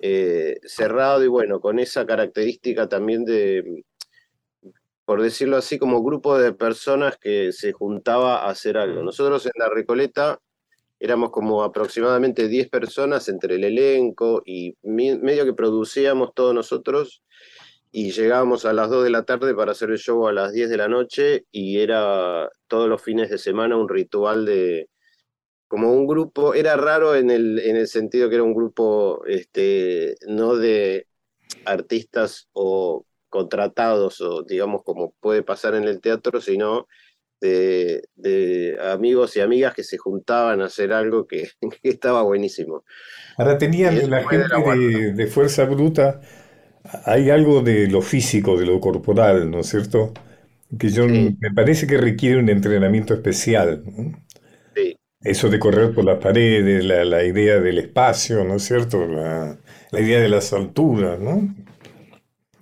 eh, 0.00 0.58
cerrado. 0.64 1.24
Y 1.24 1.28
bueno, 1.28 1.60
con 1.60 1.78
esa 1.78 2.06
característica 2.06 2.88
también 2.88 3.24
de, 3.24 3.84
por 5.08 5.22
decirlo 5.22 5.56
así, 5.56 5.78
como 5.78 6.02
grupo 6.02 6.38
de 6.38 6.52
personas 6.52 7.16
que 7.16 7.50
se 7.52 7.72
juntaba 7.72 8.42
a 8.44 8.50
hacer 8.50 8.76
algo. 8.76 9.02
Nosotros 9.02 9.46
en 9.46 9.52
la 9.56 9.70
Recoleta 9.70 10.38
éramos 11.00 11.30
como 11.30 11.62
aproximadamente 11.62 12.46
10 12.46 12.68
personas 12.68 13.26
entre 13.30 13.54
el 13.54 13.64
elenco 13.64 14.42
y 14.44 14.76
medio 14.82 15.46
que 15.46 15.54
producíamos 15.54 16.34
todos 16.34 16.54
nosotros 16.54 17.22
y 17.90 18.10
llegábamos 18.10 18.66
a 18.66 18.74
las 18.74 18.90
2 18.90 19.04
de 19.04 19.08
la 19.08 19.22
tarde 19.22 19.54
para 19.54 19.72
hacer 19.72 19.88
el 19.92 19.98
show 19.98 20.28
a 20.28 20.32
las 20.34 20.52
10 20.52 20.68
de 20.68 20.76
la 20.76 20.88
noche 20.88 21.46
y 21.50 21.78
era 21.78 22.50
todos 22.66 22.86
los 22.86 23.00
fines 23.00 23.30
de 23.30 23.38
semana 23.38 23.78
un 23.78 23.88
ritual 23.88 24.44
de 24.44 24.90
como 25.68 25.90
un 25.90 26.06
grupo, 26.06 26.52
era 26.52 26.76
raro 26.76 27.14
en 27.14 27.30
el, 27.30 27.60
en 27.60 27.76
el 27.76 27.88
sentido 27.88 28.28
que 28.28 28.34
era 28.34 28.44
un 28.44 28.54
grupo 28.54 29.24
este, 29.24 30.16
no 30.26 30.56
de 30.56 31.06
artistas 31.64 32.48
o 32.52 33.06
contratados 33.28 34.20
o 34.20 34.42
digamos 34.42 34.82
como 34.84 35.12
puede 35.20 35.42
pasar 35.42 35.74
en 35.74 35.84
el 35.84 36.00
teatro, 36.00 36.40
sino 36.40 36.86
de, 37.40 38.76
amigos 38.92 39.36
y 39.36 39.40
amigas 39.40 39.74
que 39.74 39.84
se 39.84 39.98
juntaban 39.98 40.60
a 40.60 40.66
hacer 40.66 40.92
algo 40.92 41.26
que, 41.26 41.48
estaba 41.82 42.22
buenísimo. 42.22 42.84
Ahora 43.36 43.58
tenían 43.58 44.10
la 44.10 44.28
gente 44.28 45.12
de, 45.14 45.26
fuerza 45.26 45.64
bruta, 45.64 46.20
hay 47.04 47.30
algo 47.30 47.62
de 47.62 47.86
lo 47.88 48.02
físico, 48.02 48.58
de 48.58 48.66
lo 48.66 48.80
corporal, 48.80 49.50
¿no 49.50 49.60
es 49.60 49.68
cierto? 49.68 50.12
Que 50.78 50.90
yo 50.90 51.06
me 51.06 51.50
parece 51.54 51.86
que 51.86 51.96
requiere 51.96 52.38
un 52.38 52.48
entrenamiento 52.48 53.14
especial. 53.14 53.84
Eso 55.20 55.50
de 55.50 55.58
correr 55.58 55.92
por 55.92 56.04
las 56.04 56.18
paredes, 56.18 56.84
la, 56.84 57.24
idea 57.24 57.58
del 57.58 57.78
espacio, 57.78 58.44
¿no 58.44 58.56
es 58.56 58.62
cierto? 58.62 59.06
La, 59.06 59.58
la 59.90 60.00
idea 60.00 60.20
de 60.20 60.28
las 60.28 60.52
alturas, 60.52 61.18
¿no? 61.18 61.54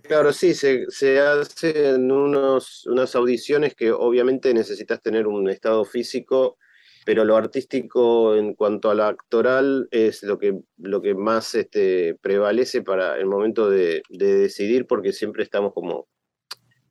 Claro, 0.08 0.32
sí, 0.32 0.54
se, 0.54 1.20
hacen 1.20 2.10
unos, 2.12 2.86
unas 2.86 3.14
audiciones 3.16 3.74
que 3.74 3.90
obviamente 3.90 4.54
necesitas 4.54 5.02
tener 5.02 5.26
un 5.26 5.48
estado 5.48 5.84
físico, 5.84 6.58
pero 7.04 7.24
lo 7.24 7.36
artístico 7.36 8.36
en 8.36 8.54
cuanto 8.54 8.90
a 8.90 8.94
lo 8.94 9.04
actoral 9.04 9.88
es 9.90 10.22
lo 10.22 10.38
que, 10.38 10.60
lo 10.78 11.02
que 11.02 11.14
más 11.14 11.54
este, 11.56 12.14
prevalece 12.20 12.82
para 12.82 13.16
el 13.16 13.26
momento 13.26 13.68
de, 13.68 14.02
decidir, 14.08 14.86
porque 14.86 15.12
siempre 15.12 15.42
estamos 15.42 15.72
como 15.72 16.08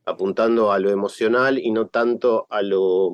apuntando 0.04 0.70
a 0.70 0.78
lo 0.78 0.90
emocional 0.90 1.58
y 1.58 1.70
no 1.70 1.88
tanto 1.88 2.46
a 2.50 2.60
lo, 2.62 3.10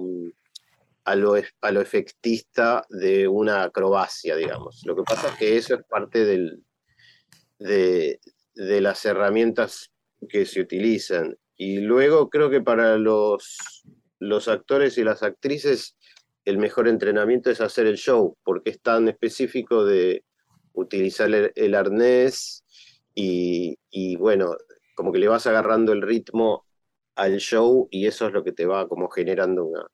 a 1.04 1.14
lo, 1.14 1.34
a 1.60 1.70
lo 1.70 1.80
efectista 1.80 2.84
de 2.88 3.28
una 3.28 3.62
acrobacia, 3.64 4.34
digamos. 4.36 4.82
Lo 4.84 4.96
que 4.96 5.02
pasa 5.02 5.28
es 5.28 5.34
que 5.36 5.56
eso 5.56 5.74
es 5.74 5.84
parte 5.84 6.24
del, 6.24 6.62
de, 7.58 8.20
de 8.54 8.80
las 8.80 9.04
herramientas 9.04 9.90
que 10.28 10.46
se 10.46 10.60
utilizan. 10.60 11.36
Y 11.56 11.80
luego 11.80 12.28
creo 12.30 12.50
que 12.50 12.60
para 12.60 12.96
los, 12.96 13.84
los 14.18 14.48
actores 14.48 14.98
y 14.98 15.04
las 15.04 15.22
actrices 15.22 15.96
el 16.44 16.58
mejor 16.58 16.88
entrenamiento 16.88 17.50
es 17.50 17.60
hacer 17.60 17.86
el 17.86 17.96
show, 17.96 18.36
porque 18.44 18.70
es 18.70 18.80
tan 18.80 19.08
específico 19.08 19.84
de 19.84 20.24
utilizar 20.72 21.30
el, 21.54 21.74
arnés 21.74 22.64
y, 23.14 24.16
bueno, 24.16 24.56
como 24.94 25.12
que 25.12 25.18
le 25.18 25.28
vas 25.28 25.46
agarrando 25.46 25.92
el 25.92 26.02
ritmo 26.02 26.64
al 27.14 27.38
show 27.38 27.88
y 27.90 28.06
eso 28.06 28.26
es 28.26 28.32
lo 28.32 28.42
que 28.42 28.52
te 28.52 28.66
va 28.66 28.88
como 28.88 29.08
generando 29.08 29.66
una, 29.66 29.86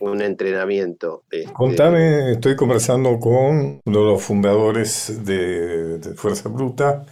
un 0.00 0.22
entrenamiento. 0.22 1.24
Este, 1.30 1.52
Contame, 1.52 2.32
estoy 2.32 2.54
conversando 2.56 3.18
con 3.18 3.80
uno 3.84 3.98
de 4.00 4.06
los 4.06 4.22
fundadores 4.22 5.24
de 5.24 6.00
Fuerza 6.14 6.48
Bruta, 6.48 7.04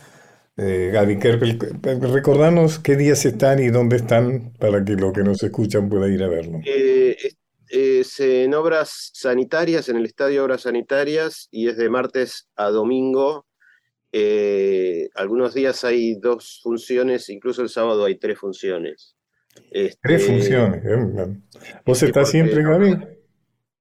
eh, 0.56 0.90
Gaby 0.92 1.18
Kerpel, 1.18 1.58
recordanos 2.00 2.78
qué 2.78 2.96
días 2.96 3.24
están 3.26 3.58
y 3.58 3.68
dónde 3.68 3.96
están 3.96 4.52
para 4.58 4.84
que 4.84 4.94
los 4.94 5.12
que 5.12 5.22
nos 5.22 5.42
escuchan 5.42 5.88
puedan 5.88 6.12
ir 6.12 6.22
a 6.22 6.28
verlo. 6.28 6.60
Eh, 6.64 7.16
es 7.68 8.20
en 8.20 8.54
obras 8.54 9.10
sanitarias, 9.12 9.88
en 9.88 9.96
el 9.96 10.06
Estadio 10.06 10.44
Obras 10.44 10.62
Sanitarias, 10.62 11.48
y 11.50 11.68
es 11.68 11.76
de 11.76 11.90
martes 11.90 12.48
a 12.56 12.70
domingo. 12.70 13.46
Eh, 14.12 15.10
algunos 15.14 15.52
días 15.52 15.84
hay 15.84 16.14
dos 16.14 16.60
funciones, 16.62 17.28
incluso 17.28 17.62
el 17.62 17.68
sábado 17.68 18.04
hay 18.04 18.16
tres 18.16 18.38
funciones. 18.38 19.14
tres 19.72 19.98
este, 20.02 20.18
funciones. 20.18 20.84
Eh, 20.86 21.40
¿Vos 21.84 22.02
estás 22.02 22.30
siempre, 22.30 22.62
Gaby? 22.62 22.96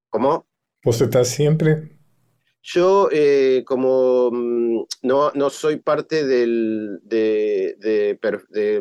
¿Cómo? 0.09 0.45
¿Vos 0.83 0.99
estás 0.99 1.29
siempre? 1.29 1.94
Yo, 2.67 3.09
eh, 3.11 3.63
como 3.65 4.31
mm, 4.31 4.85
no, 5.03 5.31
no, 5.35 5.49
soy 5.51 5.77
parte 5.77 6.25
del, 6.25 6.99
de, 7.03 8.17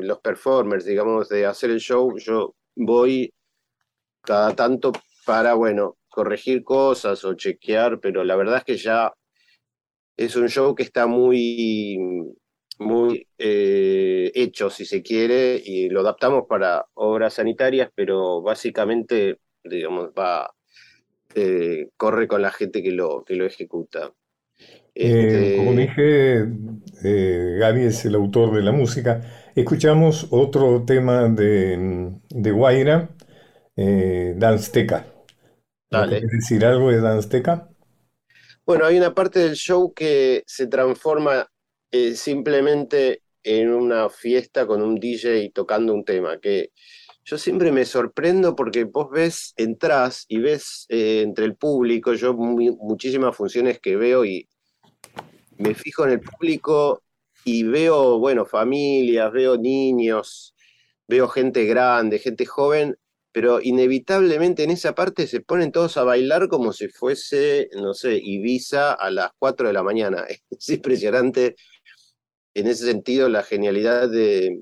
los 0.03 0.21
performers, 0.21 0.87
digamos, 0.87 1.29
de 1.29 1.45
hacer 1.45 1.71
el 1.71 1.81
show, 1.81 2.17
yo 2.19 2.55
voy 2.77 3.35
cada 4.23 4.57
tanto 4.57 4.93
para, 5.27 5.55
bueno, 5.55 5.99
corregir 6.09 6.65
cosas 6.65 7.25
o 7.27 7.35
chequear, 7.35 8.01
pero 8.01 8.25
la 8.25 8.37
verdad 8.37 8.59
es 8.59 8.65
que 8.65 8.77
ya 8.79 9.13
es 10.17 10.37
un 10.37 10.49
show 10.49 10.75
que 10.75 10.85
está 10.85 11.07
muy, 11.07 11.99
muy 12.79 13.29
eh, 13.39 14.33
hecho, 14.35 14.71
si 14.71 14.87
se 14.87 15.03
quiere, 15.03 15.61
y 15.63 15.91
lo 15.91 16.01
adaptamos 16.01 16.45
para 16.49 16.87
obras 16.95 17.35
sanitarias, 17.35 17.91
pero 17.95 18.41
básicamente, 18.43 19.41
digamos, 19.63 20.11
va 20.19 20.55
eh, 21.35 21.89
corre 21.97 22.29
con 22.29 22.43
la 22.43 22.51
gente 22.51 22.83
que 22.83 22.93
lo, 22.93 23.25
que 23.25 23.35
lo 23.35 23.45
ejecuta. 23.45 24.13
Eh, 24.95 25.55
como 25.57 25.71
este 25.73 25.83
dije, 25.83 26.49
eh, 27.05 27.57
Gaby 27.59 27.85
es 27.85 28.05
el 28.05 28.15
autor 28.15 28.55
de 28.55 28.63
la 28.63 28.73
música. 28.73 29.23
Escuchamos 29.55 30.29
otro 30.31 30.85
tema 30.85 31.29
de, 31.29 32.13
de 32.31 32.51
Guaira, 32.51 33.11
Dansteca. 33.77 35.07
¿Quieres 35.89 36.31
decir 36.31 36.65
algo 36.65 36.91
de 36.91 37.01
Dansteca? 37.01 37.69
Bueno, 38.65 38.87
hay 38.87 38.97
una 38.97 39.15
parte 39.15 39.41
del 39.41 39.55
show 39.55 39.93
que 39.93 40.43
se 40.47 40.67
transforma 40.67 41.49
simplemente 42.15 43.23
en 43.43 43.71
una 43.71 44.09
fiesta 44.09 44.67
con 44.67 44.83
un 44.83 44.97
DJ 44.97 45.51
tocando 45.55 45.93
un 45.95 46.05
tema, 46.05 46.39
que 46.41 46.71
yo 47.25 47.39
siempre 47.39 47.73
me 47.73 47.87
sorprendo 47.87 48.55
porque 48.55 48.85
vos 48.85 49.11
ves, 49.11 49.55
entrás 49.57 50.27
y 50.29 50.39
ves 50.39 50.87
eh, 50.91 51.23
entre 51.23 51.47
el 51.47 51.57
público, 51.57 52.13
yo 52.13 52.35
muchísimas 52.35 53.35
funciones 53.35 53.81
que 53.81 53.97
veo 53.97 54.25
y 54.25 54.49
me 55.57 55.75
fijo 55.75 56.05
en 56.05 56.13
el 56.13 56.21
público 56.21 57.03
y 57.45 57.63
veo, 57.63 58.19
bueno, 58.19 58.45
familias, 58.45 59.33
veo 59.33 59.57
niños, 59.57 60.55
veo 61.09 61.29
gente 61.29 61.65
grande, 61.65 62.19
gente 62.19 62.45
joven, 62.45 62.97
pero 63.33 63.61
inevitablemente 63.61 64.63
en 64.63 64.71
esa 64.71 64.95
parte 64.95 65.27
se 65.27 65.41
ponen 65.41 65.73
todos 65.73 65.97
a 65.97 66.05
bailar 66.05 66.49
como 66.49 66.73
si 66.73 66.89
fuese, 66.89 67.69
no 67.75 67.95
sé, 67.95 68.21
Ibiza 68.23 68.93
a 68.93 69.11
las 69.11 69.31
4 69.39 69.69
de 69.69 69.73
la 69.73 69.83
mañana. 69.83 70.25
Es 70.51 70.69
impresionante 70.69 71.57
en 72.55 72.67
ese 72.69 72.85
sentido 72.85 73.29
la 73.29 73.43
genialidad 73.43 74.09
de, 74.11 74.61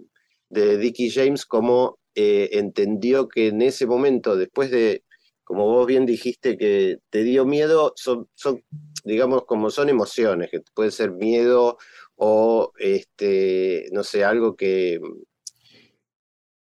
de 0.49 0.79
Dickie 0.79 1.11
James 1.11 1.45
como 1.45 1.99
eh, 2.15 2.51
entendió 2.53 3.29
que 3.29 3.49
en 3.49 3.63
ese 3.63 3.87
momento, 3.87 4.37
después 4.37 4.71
de, 4.71 5.05
como 5.45 5.67
vos 5.67 5.87
bien 5.87 6.07
dijiste, 6.07 6.57
que 6.57 6.99
te 7.11 7.23
dio 7.23 7.45
miedo, 7.45 7.93
son, 7.97 8.29
son 8.35 8.63
digamos, 9.05 9.45
como 9.45 9.71
son 9.71 9.89
emociones, 9.89 10.51
que 10.51 10.61
puede 10.75 10.91
ser 10.91 11.13
miedo 11.13 11.79
o, 12.17 12.73
este, 12.79 13.87
no 13.93 14.05
sé, 14.05 14.25
algo 14.25 14.57
que 14.57 15.01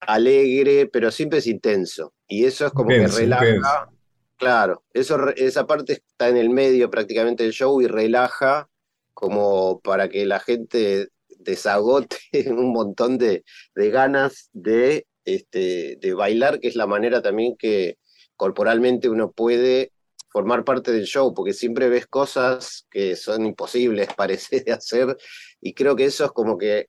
alegre, 0.00 0.86
pero 0.86 1.10
siempre 1.10 1.38
es 1.40 1.46
intenso. 1.46 2.14
Y 2.26 2.44
eso 2.44 2.66
es 2.66 2.72
como 2.72 2.88
que 2.88 3.06
relaja. 3.06 3.90
Claro, 4.36 4.82
eso, 4.94 5.28
esa 5.36 5.66
parte 5.66 5.92
está 5.92 6.28
en 6.28 6.38
el 6.38 6.48
medio 6.48 6.88
prácticamente 6.88 7.42
del 7.42 7.52
show 7.52 7.80
y 7.82 7.86
relaja 7.86 8.70
como 9.12 9.80
para 9.80 10.08
que 10.08 10.24
la 10.24 10.40
gente 10.40 11.08
desagote 11.40 12.16
un 12.50 12.72
montón 12.72 13.18
de, 13.18 13.44
de 13.74 13.90
ganas 13.90 14.48
de 14.54 15.06
este, 15.24 15.98
de 16.00 16.14
bailar, 16.14 16.60
que 16.60 16.68
es 16.68 16.76
la 16.76 16.86
manera 16.86 17.22
también 17.22 17.56
que 17.56 17.98
corporalmente 18.36 19.08
uno 19.08 19.32
puede 19.32 19.92
formar 20.30 20.64
parte 20.64 20.92
del 20.92 21.04
show, 21.04 21.34
porque 21.34 21.52
siempre 21.52 21.88
ves 21.88 22.06
cosas 22.06 22.86
que 22.90 23.16
son 23.16 23.44
imposibles, 23.44 24.08
parece, 24.16 24.60
de 24.60 24.72
hacer, 24.72 25.16
y 25.60 25.74
creo 25.74 25.96
que 25.96 26.04
eso 26.04 26.24
es 26.24 26.30
como 26.32 26.56
que 26.56 26.86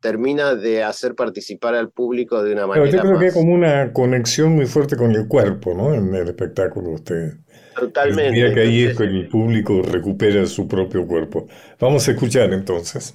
termina 0.00 0.54
de 0.54 0.82
hacer 0.82 1.14
participar 1.14 1.74
al 1.74 1.90
público 1.90 2.42
de 2.42 2.52
una 2.52 2.66
manera. 2.66 2.84
Pero 2.84 3.02
yo 3.02 3.08
creo 3.08 3.18
que 3.18 3.26
hay 3.26 3.32
como 3.32 3.54
una 3.54 3.90
conexión 3.92 4.54
muy 4.54 4.66
fuerte 4.66 4.96
con 4.96 5.12
el 5.12 5.26
cuerpo, 5.26 5.72
¿no? 5.72 5.94
En 5.94 6.14
el 6.14 6.28
espectáculo 6.28 6.90
usted. 6.90 7.32
Totalmente. 7.74 8.32
Diría 8.32 8.54
que 8.54 8.60
ahí 8.60 8.82
es 8.84 8.98
que 8.98 9.04
el 9.04 9.28
público 9.28 9.80
recupera 9.80 10.44
su 10.44 10.68
propio 10.68 11.06
cuerpo. 11.06 11.48
Vamos 11.80 12.06
a 12.06 12.10
escuchar 12.10 12.52
entonces. 12.52 13.14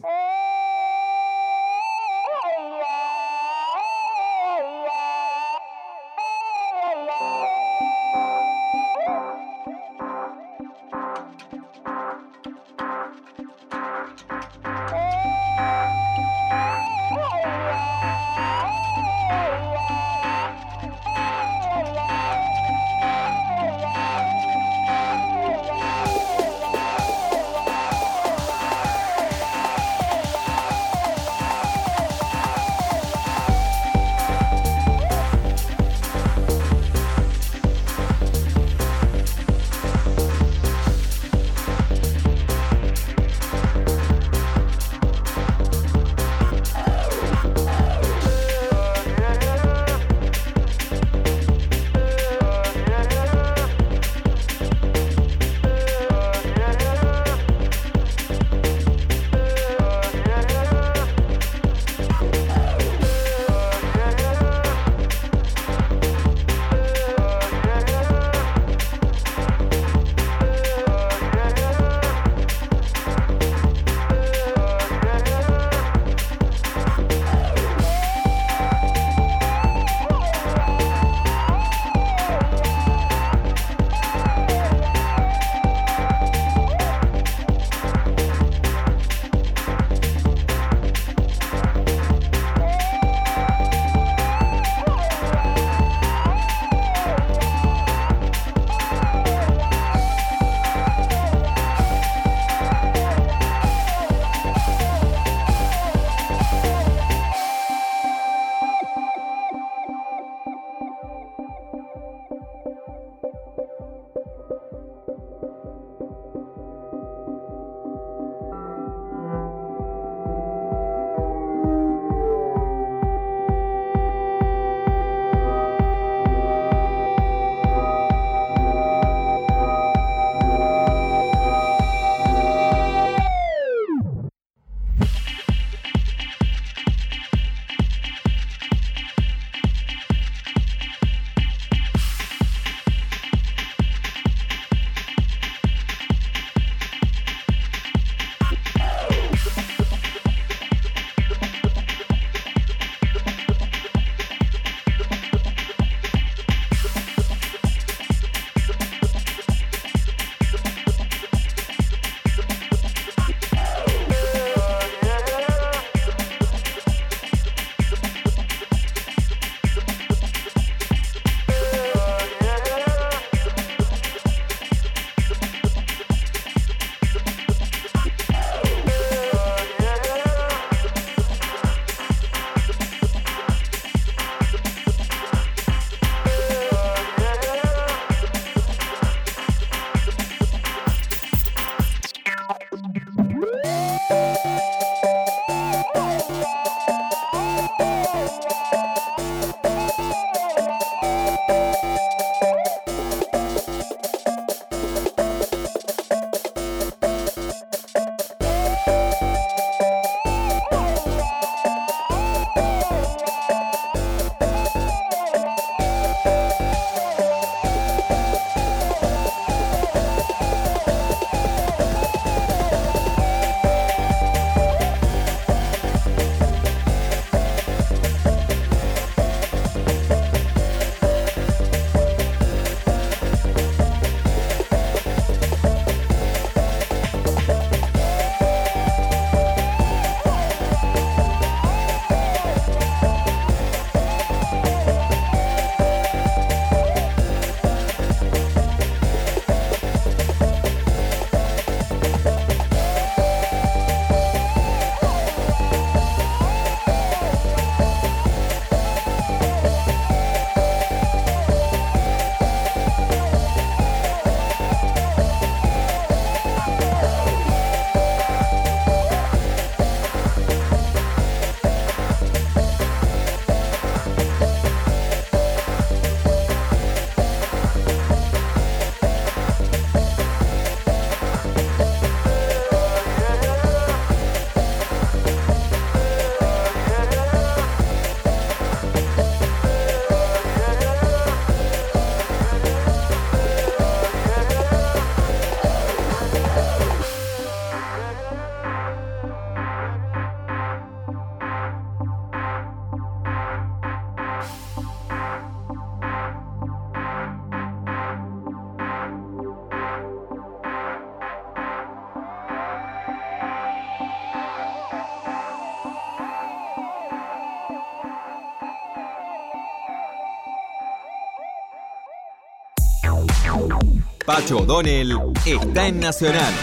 Pacho 324.29 324.59
O'Donnell 324.59 325.17
está 325.43 325.87
en 325.87 325.99
Nacional, 325.99 326.53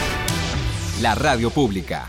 la 1.03 1.17
radio 1.17 1.51
pública. 1.51 2.09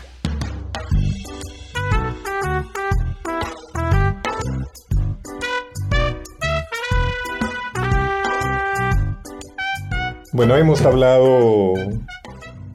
Bueno, 10.32 10.56
hemos 10.56 10.82
hablado 10.82 11.74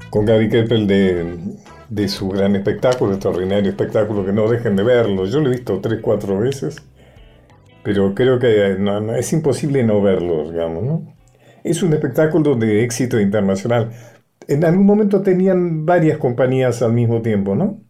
con 0.10 0.26
Gaby 0.26 0.50
Keppel 0.50 0.86
de, 0.86 2.08
su 2.10 2.28
gran 2.28 2.58
espectáculo, 2.58 3.14
extraordinario 3.14 3.70
espectáculo, 3.70 4.26
que 4.26 4.34
no 4.34 4.50
dejen 4.50 4.76
de 4.76 4.84
verlo. 4.84 5.26
Yo 5.26 5.40
lo 5.40 5.48
he 5.48 5.52
visto 5.52 5.80
tres, 5.80 6.00
cuatro 6.02 6.38
veces, 6.38 6.84
pero 7.82 8.14
creo 8.14 8.40
que 8.40 8.76
no, 8.78 9.16
es 9.16 9.32
imposible 9.32 9.86
no 9.86 10.02
verlo, 10.02 10.52
digamos, 10.52 10.84
¿no? 10.84 11.13
Es 11.64 11.82
un 11.84 11.94
espectáculo 11.94 12.56
de 12.56 12.84
éxito 12.84 13.20
internacional. 13.20 13.92
En 14.48 14.66
algún 14.66 14.86
momento 14.86 15.22
tenían 15.22 15.86
varias 15.86 16.18
compañías 16.18 16.82
al 16.82 16.94
mismo 16.94 17.22
tiempo, 17.22 17.56
¿no? 17.56 17.82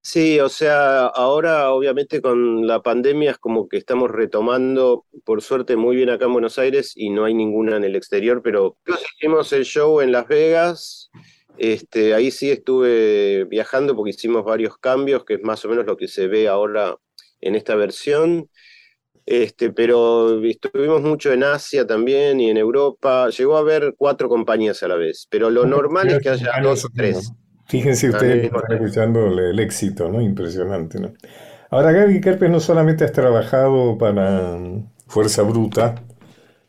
Sí, 0.00 0.38
o 0.38 0.50
sea, 0.50 1.06
ahora 1.06 1.70
obviamente 1.72 2.20
con 2.20 2.66
la 2.66 2.82
pandemia 2.82 3.30
es 3.32 3.38
como 3.38 3.68
que 3.68 3.78
estamos 3.78 4.10
retomando, 4.10 5.06
por 5.24 5.40
suerte, 5.40 5.76
muy 5.76 5.96
bien 5.96 6.10
acá 6.10 6.26
en 6.26 6.34
Buenos 6.34 6.58
Aires 6.58 6.92
y 6.94 7.08
no 7.08 7.24
hay 7.24 7.32
ninguna 7.32 7.78
en 7.78 7.84
el 7.84 7.96
exterior, 7.96 8.42
pero 8.42 8.76
hicimos 9.16 9.50
el 9.54 9.64
show 9.64 10.02
en 10.02 10.12
Las 10.12 10.28
Vegas, 10.28 11.10
este, 11.56 12.12
ahí 12.14 12.30
sí 12.30 12.50
estuve 12.50 13.44
viajando 13.44 13.96
porque 13.96 14.10
hicimos 14.10 14.44
varios 14.44 14.76
cambios, 14.76 15.24
que 15.24 15.34
es 15.34 15.42
más 15.42 15.64
o 15.64 15.68
menos 15.68 15.86
lo 15.86 15.96
que 15.96 16.08
se 16.08 16.26
ve 16.26 16.48
ahora 16.48 16.96
en 17.40 17.54
esta 17.54 17.74
versión. 17.74 18.50
Este, 19.26 19.70
pero 19.70 20.42
estuvimos 20.44 21.00
mucho 21.00 21.32
en 21.32 21.44
Asia 21.44 21.86
también 21.86 22.40
y 22.40 22.50
en 22.50 22.58
Europa. 22.58 23.30
Llegó 23.30 23.56
a 23.56 23.60
haber 23.60 23.94
cuatro 23.96 24.28
compañías 24.28 24.82
a 24.82 24.88
la 24.88 24.96
vez, 24.96 25.26
pero 25.30 25.50
lo 25.50 25.64
normal 25.64 26.08
es 26.08 26.18
que 26.18 26.28
haya 26.28 26.52
dos 26.62 26.84
o 26.84 26.88
tres. 26.94 27.32
Fíjense 27.66 28.10
ustedes, 28.10 28.44
están 28.44 28.72
escuchando 28.72 29.26
el, 29.26 29.58
éxito, 29.58 30.10
¿no? 30.10 30.20
Impresionante, 30.20 31.00
¿no? 31.00 31.14
Ahora, 31.70 31.92
Gaby 31.92 32.20
Kerpes 32.20 32.50
no 32.50 32.60
solamente 32.60 33.04
has 33.04 33.12
trabajado 33.12 33.96
para 33.96 34.56
mm, 34.58 34.90
Fuerza 35.06 35.42
Bruta, 35.42 35.94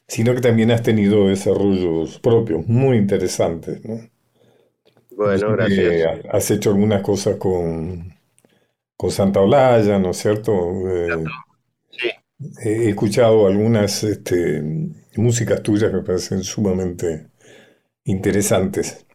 sino 0.08 0.34
que 0.34 0.42
también 0.42 0.72
has 0.72 0.82
tenido 0.82 1.28
desarrollos 1.28 2.20
propios 2.20 2.66
muy 2.68 2.98
interesantes, 2.98 3.84
¿no? 3.84 4.00
Bueno, 5.12 5.52
gracias. 5.52 6.20
has 6.30 6.52
hecho 6.52 6.70
algunas 6.72 7.02
cosas 7.02 7.36
con, 7.38 8.14
con 8.96 9.12
Santa 9.12 9.42
Olaya, 9.42 10.00
¿no 10.00 10.12
es 10.12 10.18
cierto? 10.18 10.52
Eh, 10.90 11.24
sí. 11.92 12.10
He 12.64 12.90
escuchado 12.90 13.48
algunas 13.48 14.04
este, 14.04 14.62
músicas 15.16 15.64
tuyas 15.64 15.90
que 15.90 15.98
me 15.98 16.04
parecen 16.04 16.44
sumamente 16.44 17.28
interesantes. 18.04 19.06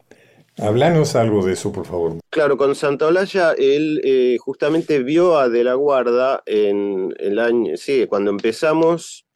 Háblanos 0.59 1.17
algo 1.17 1.45
de 1.45 1.53
eso, 1.53 1.73
por 1.73 1.87
favor. 1.87 2.19
Claro, 2.31 2.57
con 2.57 2.75
Santa 2.75 3.07
Olaya, 3.07 3.53
él 3.53 4.01
eh, 4.05 4.37
justamente 4.39 5.03
vio 5.03 5.39
a 5.39 5.49
De 5.49 5.65
la 5.65 5.75
Guarda 5.75 6.43
en 6.47 7.15
el 7.19 7.39
año, 7.39 7.77
sí, 7.77 8.07
cuando 8.07 8.31
empezamos, 8.31 9.27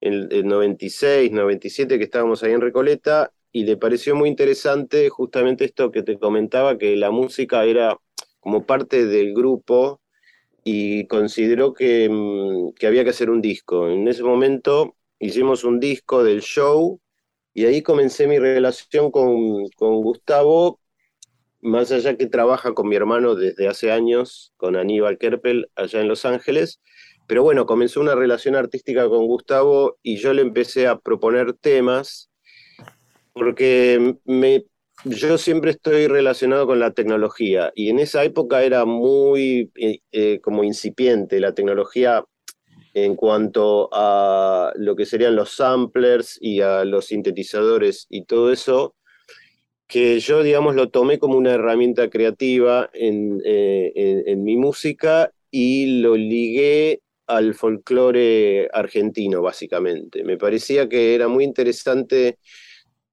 en 0.00 0.28
el 0.30 0.46
96, 0.46 1.32
97, 1.32 1.96
que 1.98 2.04
estábamos 2.04 2.42
ahí 2.42 2.52
en 2.52 2.60
Recoleta, 2.60 3.32
y 3.52 3.64
le 3.64 3.76
pareció 3.76 4.16
muy 4.16 4.28
interesante 4.28 5.08
justamente 5.08 5.64
esto 5.64 5.90
que 5.90 6.02
te 6.02 6.18
comentaba, 6.18 6.76
que 6.76 6.96
la 6.96 7.10
música 7.10 7.64
era 7.64 7.96
como 8.40 8.66
parte 8.66 9.06
del 9.06 9.32
grupo 9.32 10.00
y 10.64 11.06
consideró 11.06 11.74
que, 11.74 12.08
mm, 12.10 12.72
que 12.74 12.86
había 12.86 13.04
que 13.04 13.10
hacer 13.10 13.30
un 13.30 13.42
disco. 13.42 13.88
En 13.90 14.08
ese 14.08 14.22
momento 14.22 14.96
hicimos 15.18 15.64
un 15.64 15.78
disco 15.78 16.24
del 16.24 16.40
show 16.42 17.00
y 17.54 17.66
ahí 17.66 17.82
comencé 17.82 18.26
mi 18.26 18.38
relación 18.38 19.10
con, 19.10 19.68
con, 19.76 20.02
Gustavo, 20.02 20.80
más 21.60 21.92
allá 21.92 22.16
que 22.16 22.26
trabaja 22.26 22.74
con 22.74 22.88
mi 22.88 22.96
hermano 22.96 23.34
desde 23.36 23.68
hace 23.68 23.92
años, 23.92 24.52
con 24.56 24.76
Aníbal 24.76 25.18
Kerpel, 25.18 25.70
allá 25.76 26.00
en 26.00 26.08
Los 26.08 26.24
Ángeles. 26.24 26.80
Pero 27.26 27.42
bueno, 27.42 27.66
comenzó 27.66 28.00
una 28.00 28.14
relación 28.14 28.56
artística 28.56 29.08
con 29.08 29.26
Gustavo 29.26 29.98
y 30.02 30.16
yo 30.16 30.32
le 30.32 30.42
empecé 30.42 30.86
a 30.88 30.98
proponer 30.98 31.54
temas, 31.54 32.30
porque 33.32 34.16
me, 34.24 34.64
yo 35.04 35.38
siempre 35.38 35.72
estoy 35.72 36.06
relacionado 36.06 36.66
con 36.66 36.80
la 36.80 36.92
tecnología 36.92 37.72
y 37.74 37.90
en 37.90 37.98
esa 37.98 38.24
época 38.24 38.62
era 38.62 38.84
muy 38.84 39.70
eh, 39.76 39.98
eh, 40.12 40.40
como 40.40 40.64
incipiente 40.64 41.40
la 41.40 41.54
tecnología 41.54 42.24
en 42.94 43.16
cuanto 43.16 43.90
a 43.92 44.72
lo 44.76 44.96
que 44.96 45.04
serían 45.04 45.36
los 45.36 45.56
samplers 45.56 46.38
y 46.40 46.60
a 46.60 46.84
los 46.84 47.06
sintetizadores 47.06 48.06
y 48.08 48.24
todo 48.24 48.52
eso, 48.52 48.94
que 49.88 50.20
yo, 50.20 50.42
digamos, 50.42 50.76
lo 50.76 50.90
tomé 50.90 51.18
como 51.18 51.36
una 51.36 51.54
herramienta 51.54 52.08
creativa 52.08 52.88
en, 52.92 53.42
eh, 53.44 54.34
mi 54.38 54.56
música 54.56 55.32
y 55.50 56.00
lo 56.00 56.16
ligué 56.16 57.00
al 57.26 57.54
folclore 57.54 58.68
argentino, 58.72 59.42
básicamente. 59.42 60.22
Me 60.22 60.36
parecía 60.36 60.88
que 60.88 61.14
era 61.14 61.26
muy 61.26 61.42
interesante 61.44 62.38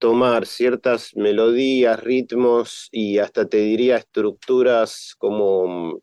tomar 0.01 0.47
ciertas 0.47 1.15
melodías, 1.15 2.03
ritmos 2.03 2.89
y 2.91 3.19
hasta 3.19 3.47
te 3.47 3.57
diría 3.57 3.97
estructuras 3.97 5.15
como 5.19 6.01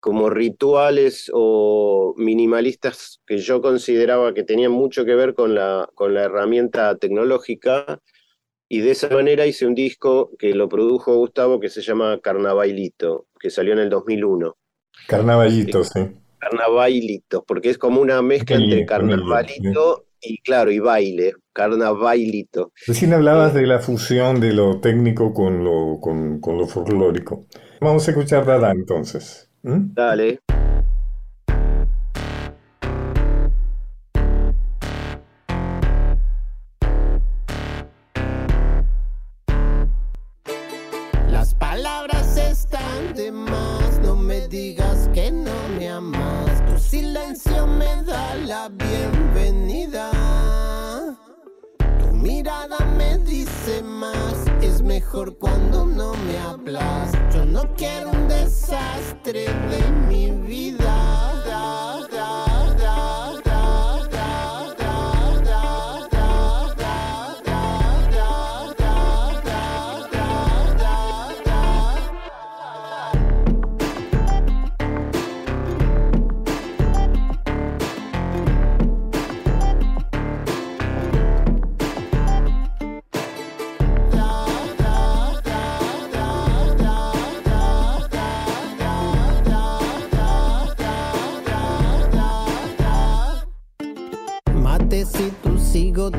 como 0.00 0.28
rituales 0.30 1.30
o 1.32 2.14
minimalistas 2.16 3.20
que 3.24 3.38
yo 3.38 3.60
consideraba 3.60 4.34
que 4.34 4.42
tenían 4.42 4.72
mucho 4.72 5.04
que 5.04 5.14
ver 5.14 5.34
con 5.34 5.54
la, 5.54 5.88
con 5.94 6.14
la 6.14 6.22
herramienta 6.22 6.96
tecnológica. 6.96 8.00
Y 8.68 8.80
de 8.80 8.92
esa 8.92 9.08
manera 9.08 9.46
hice 9.46 9.66
un 9.66 9.74
disco 9.74 10.30
que 10.38 10.54
lo 10.54 10.68
produjo 10.68 11.16
Gustavo 11.16 11.58
que 11.58 11.68
se 11.68 11.82
llama 11.82 12.20
Carnavalito, 12.20 13.26
que 13.40 13.50
salió 13.50 13.72
en 13.72 13.80
el 13.80 13.90
2001. 13.90 14.56
Carnavalito, 15.06 15.84
sí. 15.84 16.00
Carnavalito, 16.38 17.44
porque 17.44 17.70
es 17.70 17.78
como 17.78 18.00
una 18.00 18.22
mezcla 18.22 18.56
entre 18.56 18.86
carnavalito 18.86 20.07
y 20.20 20.38
claro, 20.38 20.70
y 20.70 20.78
baile, 20.78 21.32
carnavalito. 21.52 22.72
Recién 22.86 23.12
hablabas 23.12 23.54
eh, 23.54 23.60
de 23.60 23.66
la 23.66 23.80
fusión 23.80 24.40
de 24.40 24.52
lo 24.52 24.80
técnico 24.80 25.32
con 25.32 25.64
lo, 25.64 25.98
con, 26.00 26.40
con 26.40 26.58
lo 26.58 26.66
folclórico. 26.66 27.46
Vamos 27.80 28.06
a 28.08 28.10
escuchar 28.10 28.44
Dada 28.44 28.72
entonces. 28.72 29.50
¿Mm? 29.62 29.94
Dale. 29.94 30.40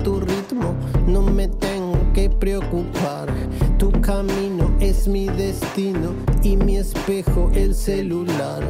Tu 0.04 0.20
ritmo, 0.20 0.76
no 1.08 1.22
me 1.22 1.48
tengo 1.48 1.98
que 2.14 2.30
preocupar. 2.30 3.28
Tu 3.78 3.92
camino 4.02 4.72
es 4.80 5.08
mi 5.08 5.28
destino 5.28 6.14
y 6.44 6.58
mi 6.58 6.78
espejo 6.78 7.50
el 7.54 7.74
celular. 7.74 8.62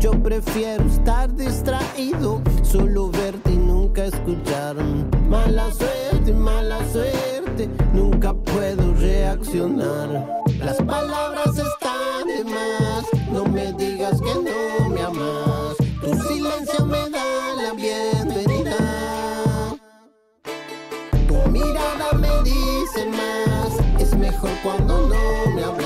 Yo 0.00 0.12
prefiero 0.12 0.84
estar 0.84 1.34
distraído, 1.34 2.42
solo 2.62 3.10
verte 3.10 3.52
y 3.52 3.56
nunca 3.56 4.06
escuchar. 4.06 4.76
Mala 5.28 5.70
suerte, 5.72 6.32
mala 6.32 6.78
suerte, 6.90 7.68
nunca 7.92 8.34
puedo 8.34 8.94
reaccionar. 8.94 10.42
Las 10.58 10.76
palabras 10.82 11.58
están 11.58 12.26
de 12.26 12.44
más, 12.44 13.04
no 13.32 13.44
me 13.44 13.72
es 23.98 24.16
mejor 24.16 24.50
cuando 24.62 25.08
no 25.08 25.50
me 25.52 25.64
hablas. 25.64 25.83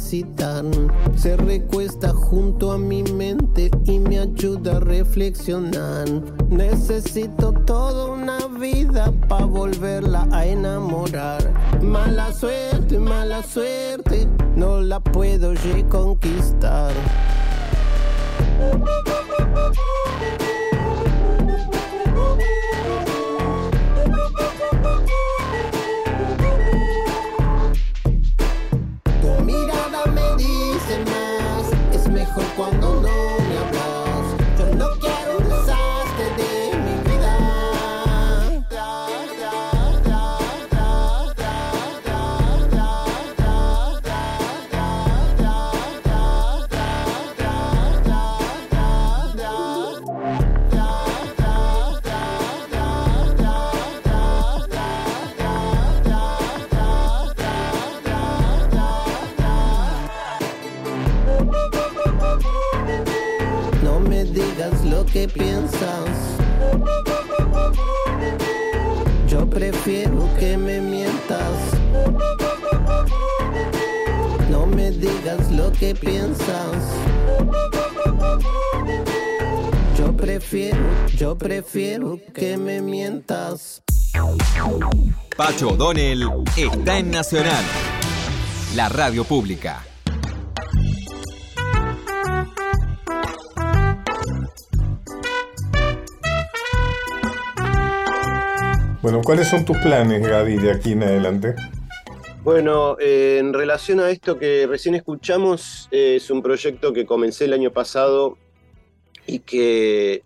Se 0.00 1.36
recuesta 1.36 2.08
junto 2.08 2.72
a 2.72 2.78
mi 2.78 3.04
mente 3.04 3.70
y 3.84 4.00
me 4.00 4.18
ayuda 4.18 4.78
a 4.78 4.80
reflexionar. 4.80 6.08
Necesito 6.50 7.52
toda 7.52 8.06
una 8.06 8.44
vida 8.58 9.12
para 9.28 9.44
volverla 9.44 10.26
a 10.32 10.46
enamorar. 10.46 11.48
Mala 11.80 12.32
suerte, 12.32 12.98
mala 12.98 13.44
suerte, 13.44 14.26
no 14.56 14.80
la 14.80 14.98
puedo 14.98 15.54
reconquistar. 15.54 16.92
O'Donnell 85.74 86.22
está 86.56 86.98
en 86.98 87.10
Nacional, 87.10 87.64
la 88.76 88.88
radio 88.88 89.24
pública. 89.24 89.84
Bueno, 99.02 99.20
¿cuáles 99.24 99.48
son 99.48 99.64
tus 99.64 99.76
planes, 99.78 100.24
Gaby, 100.24 100.58
de 100.58 100.70
aquí 100.70 100.92
en 100.92 101.02
adelante? 101.02 101.56
Bueno, 102.44 102.96
eh, 103.00 103.38
en 103.40 103.52
relación 103.52 103.98
a 103.98 104.10
esto 104.10 104.38
que 104.38 104.68
recién 104.68 104.94
escuchamos, 104.94 105.88
eh, 105.90 106.14
es 106.18 106.30
un 106.30 106.40
proyecto 106.40 106.92
que 106.92 107.04
comencé 107.04 107.46
el 107.46 107.52
año 107.52 107.72
pasado 107.72 108.38
y 109.26 109.40
que 109.40 110.22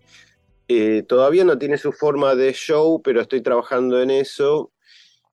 eh, 0.67 1.03
todavía 1.07 1.43
no 1.43 1.57
tiene 1.57 1.79
su 1.79 1.91
forma 1.91 2.35
de 2.35 2.53
show, 2.53 3.01
pero 3.01 3.19
estoy 3.19 3.41
trabajando 3.41 3.99
en 3.99 4.11
eso. 4.11 4.69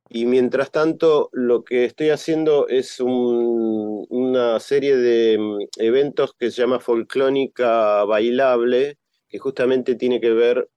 Y 0.08 0.26
mientras 0.26 0.70
tanto, 0.70 1.28
lo 1.32 1.64
que 1.64 1.84
estoy 1.84 2.10
haciendo 2.10 2.68
es 2.68 3.00
un- 3.00 4.06
una 4.10 4.60
serie 4.60 4.96
de 4.96 5.38
mm, 5.38 5.58
eventos 5.78 6.32
que 6.38 6.50
se 6.50 6.62
llama 6.62 6.80
Folclónica 6.80 8.04
Bailable, 8.04 8.98
que 9.28 9.38
justamente 9.38 9.96
tiene 9.96 10.20
que 10.20 10.30
ver 10.30 10.68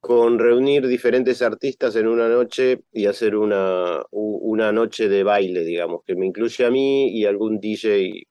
con 0.00 0.38
reunir 0.38 0.86
diferentes 0.86 1.40
artistas 1.40 1.96
en 1.96 2.06
una 2.08 2.28
noche 2.28 2.82
y 2.92 3.06
hacer 3.06 3.36
una, 3.36 4.02
una 4.10 4.70
noche 4.70 5.08
de 5.08 5.22
baile, 5.22 5.64
digamos, 5.64 6.02
que 6.06 6.14
me 6.14 6.26
incluye 6.26 6.64
a 6.66 6.70
mí 6.70 7.08
y 7.08 7.24
algún 7.24 7.58
DJ 7.58 8.26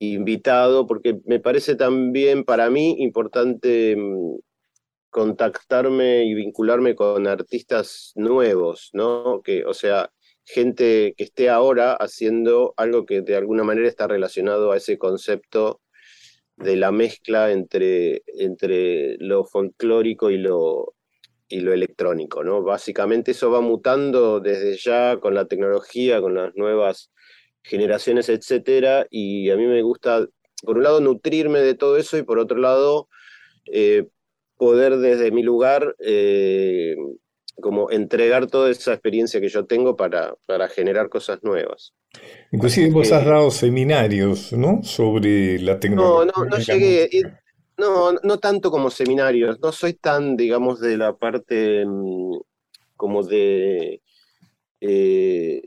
invitado, 0.00 0.86
porque 0.86 1.20
me 1.26 1.40
parece 1.40 1.76
también 1.76 2.44
para 2.44 2.70
mí 2.70 2.96
importante 3.00 3.96
mm, 3.96 4.36
contactarme 5.10 6.24
y 6.24 6.34
vincularme 6.34 6.94
con 6.94 7.26
artistas 7.26 8.12
nuevos, 8.14 8.90
¿no? 8.92 9.42
Que, 9.42 9.64
o 9.64 9.74
sea, 9.74 10.10
gente 10.44 11.14
que 11.16 11.24
esté 11.24 11.50
ahora 11.50 11.92
haciendo 11.94 12.74
algo 12.76 13.06
que 13.06 13.22
de 13.22 13.36
alguna 13.36 13.64
manera 13.64 13.88
está 13.88 14.06
relacionado 14.06 14.72
a 14.72 14.76
ese 14.76 14.98
concepto 14.98 15.80
de 16.56 16.76
la 16.76 16.90
mezcla 16.90 17.52
entre, 17.52 18.22
entre 18.26 19.16
lo 19.18 19.44
folclórico 19.44 20.30
y 20.30 20.38
lo, 20.38 20.94
y 21.48 21.60
lo 21.60 21.72
electrónico, 21.72 22.44
¿no? 22.44 22.62
Básicamente 22.62 23.30
eso 23.32 23.50
va 23.50 23.60
mutando 23.60 24.40
desde 24.40 24.76
ya 24.76 25.18
con 25.18 25.34
la 25.34 25.46
tecnología, 25.46 26.20
con 26.20 26.34
las 26.34 26.54
nuevas 26.56 27.10
generaciones, 27.62 28.28
etcétera, 28.28 29.06
y 29.10 29.50
a 29.50 29.56
mí 29.56 29.66
me 29.66 29.82
gusta, 29.82 30.26
por 30.62 30.78
un 30.78 30.82
lado, 30.84 31.00
nutrirme 31.00 31.60
de 31.60 31.74
todo 31.74 31.96
eso 31.96 32.16
y 32.18 32.22
por 32.22 32.38
otro 32.38 32.58
lado, 32.58 33.08
eh, 33.66 34.06
poder 34.58 34.98
desde 34.98 35.32
mi 35.32 35.42
lugar 35.44 35.96
eh, 36.00 36.96
como 37.62 37.90
entregar 37.92 38.48
toda 38.48 38.70
esa 38.70 38.92
experiencia 38.94 39.40
que 39.40 39.48
yo 39.50 39.66
tengo 39.66 39.96
para, 39.96 40.34
para 40.46 40.68
generar 40.68 41.08
cosas 41.10 41.40
nuevas. 41.44 41.94
Inclusive 42.52 42.90
vos 42.90 43.10
Eh, 43.10 43.12
has 43.12 43.24
dado 43.24 43.50
seminarios, 43.50 44.52
¿no? 44.52 44.82
Sobre 44.82 45.58
la 45.60 45.78
No, 45.86 46.24
tecnología. 46.24 46.24
no, 46.24 46.32
no 46.50 46.58
la 46.58 46.58
llegué, 46.58 47.04
eh, 47.04 47.24
no, 47.78 48.12
no 48.12 48.38
tanto 48.38 48.70
como 48.70 48.90
seminarios, 48.90 49.58
no 49.60 49.72
soy 49.72 49.94
tan, 49.94 50.36
digamos, 50.36 50.80
de 50.80 50.96
la 50.98 51.16
parte 51.16 51.84
mm, 51.86 52.38
como 52.96 53.22
de, 53.24 54.02
eh, 54.80 55.62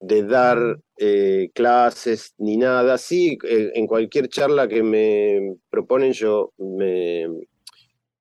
de 0.00 0.22
dar 0.24 0.80
eh, 0.98 1.50
clases 1.54 2.34
ni 2.38 2.56
nada. 2.58 2.98
Sí, 2.98 3.38
en 3.44 3.86
cualquier 3.86 4.28
charla 4.28 4.68
que 4.68 4.82
me 4.82 5.56
proponen 5.70 6.12
yo 6.14 6.52
me, 6.58 7.26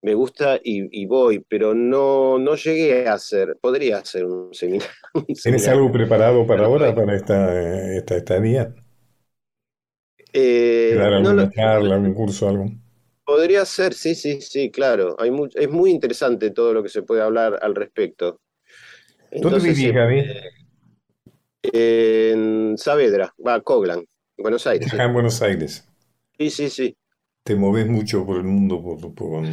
me 0.01 0.13
gusta 0.13 0.57
y, 0.63 1.01
y 1.03 1.05
voy, 1.05 1.39
pero 1.47 1.73
no, 1.75 2.37
no 2.39 2.55
llegué 2.55 3.07
a 3.07 3.13
hacer, 3.13 3.57
podría 3.61 3.97
hacer 3.99 4.25
un 4.25 4.53
seminario. 4.53 4.93
un 5.27 5.35
¿Tienes 5.41 5.67
seminario. 5.67 5.67
algo 5.67 5.91
preparado 5.91 6.47
para 6.47 6.63
ahora, 6.65 6.95
para 6.95 7.13
esta, 7.15 7.53
esta 7.97 8.15
estadía? 8.15 8.73
Eh, 10.33 10.97
¿Dar 10.97 11.13
alguna 11.13 11.49
charla, 11.49 11.95
algún 11.95 12.13
curso, 12.13 12.49
algo? 12.49 12.65
Podría 13.23 13.63
ser, 13.65 13.93
sí, 13.93 14.15
sí, 14.15 14.41
sí, 14.41 14.71
claro. 14.71 15.15
Hay 15.19 15.31
es 15.55 15.69
muy 15.69 15.91
interesante 15.91 16.51
todo 16.51 16.73
lo 16.73 16.83
que 16.83 16.89
se 16.89 17.03
puede 17.03 17.21
hablar 17.21 17.59
al 17.61 17.75
respecto. 17.75 18.41
¿Dónde 19.41 19.59
vivís, 19.61 19.91
eh, 19.91 19.93
Gaby? 19.93 20.23
en 21.63 22.77
Saavedra, 22.77 23.33
va, 23.45 23.61
Coglan, 23.61 24.05
Buenos 24.37 24.65
Aires. 24.67 24.93
Acá 24.93 25.05
en 25.05 25.13
Buenos 25.13 25.41
Aires. 25.41 25.87
Sí, 26.37 26.49
sí, 26.49 26.69
sí. 26.69 26.97
Te 27.43 27.53
moves 27.53 27.85
mucho 27.85 28.25
por 28.25 28.37
el 28.37 28.45
mundo 28.45 28.81
por, 28.81 29.13
por- 29.13 29.43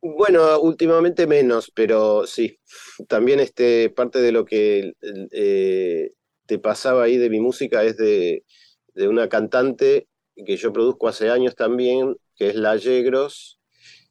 Bueno, 0.00 0.60
últimamente 0.60 1.26
menos, 1.26 1.72
pero 1.74 2.26
sí. 2.26 2.58
También 3.08 3.40
este, 3.40 3.90
parte 3.90 4.20
de 4.20 4.32
lo 4.32 4.44
que 4.44 4.92
eh, 5.32 6.12
te 6.46 6.58
pasaba 6.58 7.04
ahí 7.04 7.16
de 7.16 7.30
mi 7.30 7.40
música 7.40 7.82
es 7.82 7.96
de, 7.96 8.44
de 8.94 9.08
una 9.08 9.28
cantante 9.28 10.08
que 10.44 10.56
yo 10.56 10.72
produzco 10.72 11.08
hace 11.08 11.30
años 11.30 11.54
también, 11.54 12.16
que 12.36 12.48
es 12.48 12.54
La 12.54 12.76
Yegros, 12.76 13.58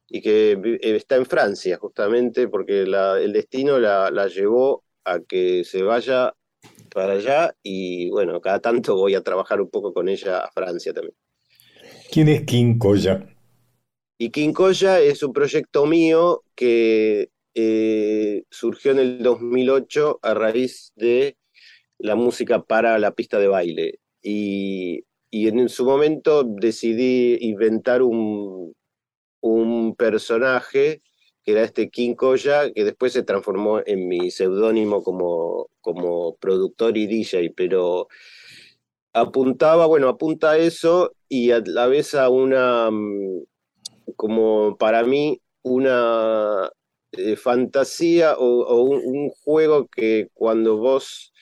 y 0.07 0.21
que 0.21 0.51
eh, 0.51 0.95
está 0.95 1.15
en 1.15 1.25
Francia, 1.25 1.77
justamente, 1.77 2.47
porque 2.47 2.81
el 2.81 3.33
destino 3.33 3.79
la, 3.79 4.11
la 4.11 4.27
llevó 4.27 4.83
a 5.03 5.19
que 5.19 5.63
se 5.63 5.83
vaya 5.83 6.33
para 6.93 7.13
allá, 7.13 7.55
y 7.61 8.09
bueno, 8.09 8.41
cada 8.41 8.59
tanto 8.59 8.95
voy 8.95 9.15
a 9.15 9.21
trabajar 9.21 9.61
un 9.61 9.69
poco 9.69 9.93
con 9.93 10.09
ella 10.09 10.39
a 10.39 10.51
Francia 10.51 10.93
también. 10.93 11.15
¿Quién 12.11 12.29
es 12.29 12.43
King 12.43 12.77
Koya? 12.77 13.34
Y 14.17 14.29
Quincoya 14.29 15.01
es 15.01 15.23
un 15.23 15.33
proyecto 15.33 15.85
mío 15.85 16.43
que 16.55 17.29
eh, 17.53 18.43
surgió 18.49 18.91
en 18.91 18.99
el 18.99 19.23
2008 19.23 20.19
a 20.21 20.33
raíz 20.33 20.93
de 20.95 21.37
la 21.97 22.15
música 22.15 22.63
para 22.63 22.97
la 22.99 23.11
pista 23.11 23.39
de 23.39 23.47
baile. 23.47 23.99
Y, 24.21 25.03
en 25.31 25.67
su 25.67 25.83
momento 25.85 26.43
decidí 26.45 27.37
inventar 27.41 28.01
un, 28.01 28.73
un 29.41 29.95
personaje 29.95 31.01
que 31.43 31.51
era 31.51 31.63
este 31.63 31.89
King 31.89 32.15
que 32.73 32.83
después 32.83 33.13
se 33.13 33.23
transformó 33.23 33.81
en 33.85 34.07
mi 34.07 34.31
seudónimo 34.31 35.03
como, 35.03 35.69
como 35.81 36.35
productor 36.37 36.97
y 36.97 37.05
DJ, 37.05 37.53
pero 37.55 38.07
apuntaba, 39.13 39.85
bueno, 39.85 40.07
apunta 40.07 40.51
a 40.51 40.57
eso 40.57 41.13
y 41.29 41.51
a 41.51 41.61
la 41.65 41.87
vez 41.87 42.15
a 42.15 42.29
una, 42.29 42.89
mm, 42.89 43.43
como 44.15 44.77
para 44.77 45.03
mí, 45.03 45.41
una 45.63 46.69
eh, 47.11 47.35
fantasía 47.35 48.35
o, 48.37 48.83
un, 48.83 49.29
juego 49.43 49.87
que 49.87 50.29
cuando 50.33 50.77
vos 50.77 51.33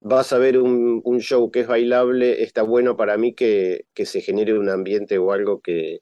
vas 0.00 0.32
a 0.32 0.38
ver 0.38 0.58
un, 0.58 1.02
show 1.20 1.50
que 1.50 1.60
es 1.60 1.66
bailable, 1.66 2.42
está 2.42 2.62
bueno 2.62 2.96
para 2.96 3.16
mí 3.16 3.34
que, 3.34 3.86
se 3.94 4.20
genere 4.20 4.58
un 4.58 4.68
ambiente 4.68 5.18
o 5.18 5.32
algo 5.32 5.60
que, 5.60 6.00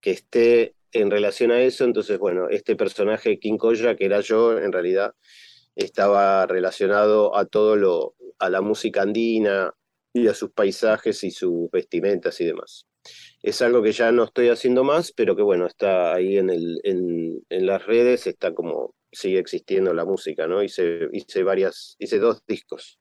que 0.00 0.10
esté 0.12 0.74
en 0.92 1.10
relación 1.10 1.50
a 1.50 1.60
eso, 1.62 1.84
entonces, 1.84 2.18
bueno, 2.18 2.48
este 2.48 2.76
personaje, 2.76 3.38
King 3.38 3.58
Koya, 3.58 3.96
que 3.96 4.06
era 4.06 4.20
yo, 4.20 4.58
en 4.58 4.72
realidad 4.72 5.14
estaba 5.76 6.46
relacionado 6.46 7.36
a 7.36 7.46
todo 7.46 7.76
lo, 7.76 8.14
a 8.38 8.48
la 8.50 8.60
música 8.60 9.02
andina 9.02 9.74
y 10.12 10.28
a 10.28 10.34
sus 10.34 10.50
paisajes 10.52 11.24
y 11.24 11.30
sus 11.30 11.70
vestimentas 11.70 12.40
y 12.40 12.46
demás. 12.46 12.86
Es 13.44 13.60
algo 13.60 13.82
que 13.82 13.92
ya 13.92 14.10
no 14.10 14.24
estoy 14.24 14.48
haciendo 14.48 14.84
más, 14.84 15.12
pero 15.12 15.36
que 15.36 15.42
bueno, 15.42 15.66
está 15.66 16.14
ahí 16.14 16.38
en, 16.38 16.48
el, 16.48 16.80
en, 16.82 17.42
en 17.50 17.66
las 17.66 17.84
redes, 17.84 18.26
está 18.26 18.54
como, 18.54 18.94
sigue 19.12 19.38
existiendo 19.38 19.92
la 19.92 20.06
música, 20.06 20.46
¿no? 20.46 20.62
Hice, 20.62 21.08
hice 21.12 21.42
varias, 21.42 21.94
hice 21.98 22.18
dos 22.18 22.42
discos. 22.48 22.98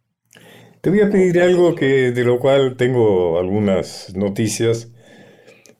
Te 0.81 0.89
voy 0.89 0.99
a 0.99 1.09
pedir 1.09 1.39
algo 1.39 1.75
que, 1.75 2.11
de 2.11 2.23
lo 2.25 2.39
cual 2.39 2.75
tengo 2.75 3.39
algunas 3.39 4.13
noticias 4.17 4.91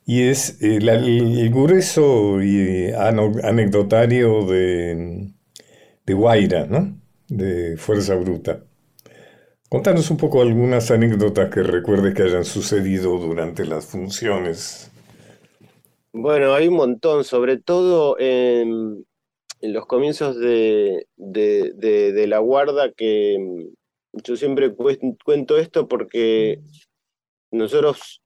y 0.06 0.22
es 0.28 0.62
el, 0.62 0.88
el 0.88 1.50
grueso 1.50 2.42
y 2.42 2.90
anecdotario 2.92 4.46
de, 4.46 5.30
de 6.06 6.14
Guaira, 6.14 6.66
¿no? 6.66 6.98
De 7.28 7.76
Fuerza 7.76 8.14
Bruta. 8.14 8.64
Contanos 9.74 10.08
un 10.12 10.16
poco 10.16 10.40
algunas 10.40 10.92
anécdotas 10.92 11.52
que 11.52 11.64
recuerdes 11.64 12.14
que 12.14 12.22
hayan 12.22 12.44
sucedido 12.44 13.18
durante 13.18 13.66
las 13.66 13.84
funciones. 13.86 14.88
Bueno, 16.12 16.54
hay 16.54 16.68
un 16.68 16.76
montón, 16.76 17.24
sobre 17.24 17.58
todo 17.58 18.16
en, 18.20 19.04
los 19.60 19.86
comienzos 19.86 20.38
de, 20.38 21.08
de, 21.16 22.26
la 22.28 22.38
guarda, 22.38 22.92
que 22.92 23.36
yo 24.12 24.36
siempre 24.36 24.72
cuento 24.74 25.58
esto 25.58 25.88
porque 25.88 26.60
nosotros 27.50 28.22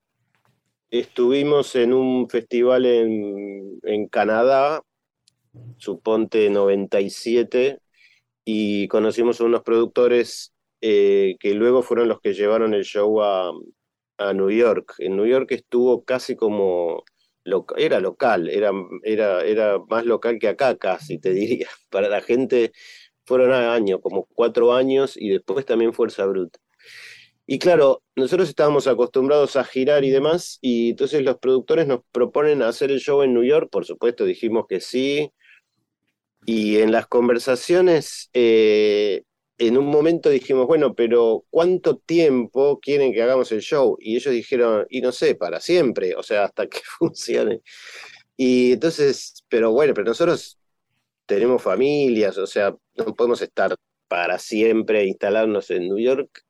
Estuvimos 0.90 1.76
en 1.76 1.92
un 1.92 2.30
festival 2.30 2.86
en, 2.86 3.78
en 3.82 4.08
Canadá, 4.08 4.82
suponte 5.76 6.48
97, 6.48 7.78
y 8.46 8.88
conocimos 8.88 9.38
a 9.38 9.44
unos 9.44 9.62
productores 9.62 10.54
eh, 10.80 11.36
que 11.40 11.54
luego 11.54 11.82
fueron 11.82 12.08
los 12.08 12.20
que 12.20 12.34
llevaron 12.34 12.74
el 12.74 12.84
show 12.84 13.22
a, 13.22 13.52
a 14.18 14.32
New 14.32 14.50
York. 14.50 14.94
En 14.98 15.16
New 15.16 15.26
York 15.26 15.50
estuvo 15.52 16.04
casi 16.04 16.36
como 16.36 17.04
era 17.76 18.00
local, 18.00 18.48
era, 18.50 18.72
era, 19.02 19.42
era 19.44 19.78
más 19.88 20.04
local 20.04 20.38
que 20.38 20.48
acá 20.48 20.76
casi, 20.76 21.18
te 21.18 21.30
diría. 21.32 21.68
Para 21.90 22.08
la 22.08 22.20
gente 22.20 22.72
fueron 23.24 23.52
años, 23.52 24.00
como 24.02 24.26
cuatro 24.34 24.74
años, 24.74 25.16
y 25.16 25.30
después 25.30 25.64
también 25.66 25.92
Fuerza 25.92 26.26
Bruta. 26.26 26.58
Y 27.46 27.58
claro, 27.58 28.02
nosotros 28.16 28.48
estábamos 28.48 28.86
acostumbrados 28.86 29.56
a 29.56 29.64
girar 29.64 30.04
y 30.04 30.10
demás, 30.10 30.58
y 30.60 30.90
entonces 30.90 31.22
los 31.22 31.38
productores 31.38 31.86
nos 31.86 32.00
proponen 32.12 32.62
hacer 32.62 32.90
el 32.90 33.00
show 33.00 33.22
en 33.22 33.34
New 33.34 33.44
York, 33.44 33.70
por 33.70 33.86
supuesto 33.86 34.24
dijimos 34.24 34.66
que 34.68 34.80
sí, 34.80 35.32
y 36.46 36.78
en 36.78 36.92
las 36.92 37.06
conversaciones, 37.06 38.30
eh, 38.32 39.22
en 39.58 39.76
un 39.76 39.86
momento 39.86 40.30
dijimos, 40.30 40.66
bueno, 40.66 40.94
pero 40.94 41.44
¿cuánto 41.50 41.96
tiempo 41.98 42.78
quieren 42.80 43.12
que 43.12 43.22
hagamos 43.22 43.50
el 43.52 43.60
show? 43.60 43.96
Y 44.00 44.16
ellos 44.16 44.32
dijeron, 44.32 44.86
y 44.88 45.00
no 45.00 45.12
sé, 45.12 45.34
para 45.34 45.60
siempre, 45.60 46.14
o 46.14 46.22
sea, 46.22 46.44
hasta 46.44 46.68
que 46.68 46.80
funcione. 46.98 47.62
Y 48.36 48.72
entonces, 48.72 49.44
pero 49.48 49.72
bueno, 49.72 49.94
pero 49.94 50.06
nosotros 50.06 50.58
tenemos 51.26 51.62
familias, 51.62 52.38
o 52.38 52.46
sea, 52.46 52.74
no 52.96 53.16
podemos 53.16 53.42
estar 53.42 53.74
para 54.06 54.38
siempre 54.38 55.04
instalarnos 55.04 55.70
en 55.70 55.88
New 55.88 55.98
York 55.98 56.44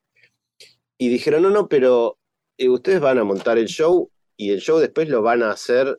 y 0.98 1.08
dijeron, 1.08 1.42
no, 1.42 1.50
no, 1.50 1.68
pero 1.68 2.18
eh, 2.58 2.68
ustedes 2.68 3.00
van 3.00 3.18
a 3.18 3.24
montar 3.24 3.56
el 3.56 3.68
show 3.68 4.10
y 4.36 4.50
el 4.50 4.60
show 4.60 4.78
después 4.78 5.08
lo 5.08 5.22
van 5.22 5.42
a 5.42 5.50
hacer 5.50 5.98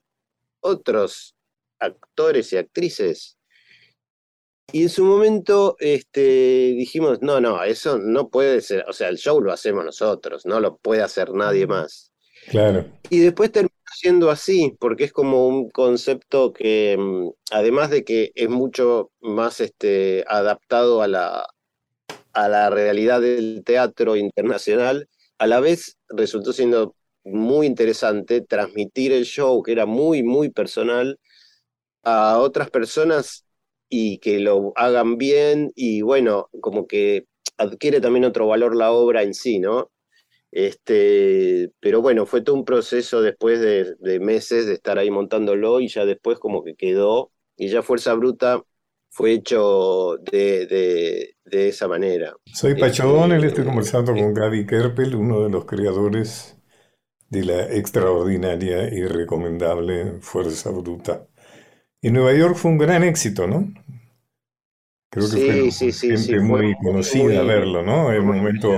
otros 0.62 1.36
actores 1.80 2.54
y 2.54 2.58
actrices. 2.58 3.39
Y 4.72 4.84
en 4.84 4.90
su 4.90 5.04
momento 5.04 5.76
este, 5.80 6.74
dijimos, 6.78 7.22
no, 7.22 7.42
no, 7.42 7.64
eso 7.64 7.98
no 7.98 8.30
puede 8.30 8.62
ser, 8.62 8.86
o 8.88 8.94
sea, 8.94 9.10
el 9.10 9.18
show 9.18 9.42
lo 9.42 9.52
hacemos 9.52 9.84
nosotros, 9.84 10.46
no 10.46 10.60
lo 10.60 10.78
puede 10.78 11.02
hacer 11.02 11.34
nadie 11.34 11.66
más. 11.68 12.12
Claro. 12.50 12.86
Y 13.10 13.20
después 13.20 13.52
terminó 13.52 13.74
siendo 13.96 14.30
así, 14.30 14.76
porque 14.80 15.06
es 15.06 15.12
como 15.12 15.48
un 15.48 15.70
concepto 15.70 16.54
que, 16.54 16.96
mm, 16.98 17.30
además 17.52 17.90
de 17.90 18.04
que 18.04 18.32
es 18.36 18.50
mucho 18.50 19.12
más 19.22 19.60
este, 19.60 20.24
adaptado 20.28 21.02
a 21.02 21.08
la, 21.08 21.48
a 22.34 22.48
la 22.48 22.70
realidad 22.70 23.22
del 23.22 23.64
teatro 23.66 24.16
internacional, 24.16 25.08
a 25.38 25.48
la 25.48 25.60
vez 25.60 25.98
resultó 26.10 26.54
siendo 26.54 26.96
muy 27.24 27.68
interesante 27.68 28.42
transmitir 28.42 29.12
el 29.12 29.26
show, 29.26 29.62
que 29.64 29.72
era 29.72 29.86
muy, 29.86 30.24
muy 30.24 30.50
personal, 30.50 31.20
a 32.04 32.40
otras 32.40 32.70
personas 32.70 33.46
y 33.90 34.20
que 34.20 34.40
lo 34.40 34.72
hagan 34.76 35.18
bien 35.18 35.72
y 35.76 36.02
bueno, 36.02 36.50
como 36.62 36.88
que 36.88 37.26
adquiere 37.58 38.02
también 38.02 38.26
otro 38.26 38.48
valor 38.48 38.76
la 38.76 38.92
obra 38.92 39.24
en 39.24 39.34
sí, 39.34 39.60
¿no? 39.60 39.92
Este, 40.52 41.72
pero 41.80 42.02
bueno, 42.02 42.26
fue 42.26 42.42
todo 42.42 42.56
un 42.56 42.66
proceso 42.66 43.22
después 43.22 43.60
de, 43.60 43.96
de 44.00 44.20
meses 44.20 44.66
de 44.66 44.74
estar 44.74 44.98
ahí 44.98 45.12
montándolo 45.12 45.80
y 45.80 45.88
ya 45.88 46.06
después 46.06 46.40
como 46.40 46.64
que 46.64 46.76
quedó 46.76 47.32
y 47.56 47.68
ya 47.68 47.82
Fuerza 47.82 48.14
Bruta 48.14 48.64
fue 49.10 49.34
hecho 49.34 50.18
de, 50.32 51.36
esa 51.52 51.88
manera. 51.88 52.34
Soy 52.46 52.76
Pacho 52.76 53.28
y 53.28 53.46
estoy 53.46 53.66
conversando 53.66 54.14
con 54.14 54.34
Gaby 54.34 54.66
Kerpel, 54.66 55.16
uno 55.16 55.44
de 55.44 55.50
los 55.50 55.66
creadores 55.66 56.58
de 57.30 57.44
la 57.44 57.74
extraordinaria 57.74 58.94
y 58.94 59.04
recomendable 59.06 60.20
Fuerza 60.22 60.72
Bruta. 60.72 61.28
En 62.02 62.14
Nueva 62.14 62.34
York 62.34 62.56
fue 62.56 62.72
un 62.72 62.78
gran 62.78 63.04
éxito, 63.04 63.48
¿no? 63.48 63.74
Creo 65.10 65.30
que 65.30 65.72
fue 65.72 65.92
gente 65.92 66.40
muy 66.40 66.76
conocida 66.82 67.42
a 67.42 67.44
verlo, 67.44 67.84
¿no? 67.84 68.14
En 68.14 68.22
un 68.22 68.38
momento 68.38 68.78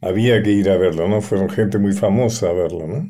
había 0.00 0.42
que 0.42 0.50
ir 0.50 0.68
a 0.68 0.76
verlo, 0.76 1.08
¿no? 1.08 1.20
Fueron 1.22 1.48
gente 1.48 1.78
muy 1.78 1.92
famosa 1.92 2.50
a 2.50 2.52
verlo, 2.52 2.86
¿no? 2.86 3.08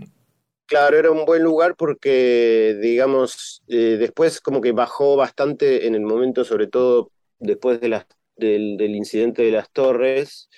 Claro, 0.67 0.97
era 0.97 1.11
un 1.11 1.25
buen 1.25 1.43
lugar 1.43 1.75
porque, 1.77 2.79
digamos, 2.81 3.63
eh, 3.67 3.97
después 3.99 4.41
como 4.41 4.61
que 4.61 4.71
bajó 4.71 5.17
bastante 5.17 5.89
en 5.89 5.97
el 5.97 6.03
momento, 6.03 6.45
sobre 6.45 6.69
todo 6.69 7.11
después 7.41 7.81
de 7.81 8.05
del, 8.37 8.95
incidente 8.95 9.43
de 9.43 9.51
las 9.51 9.69
torres, 9.73 10.49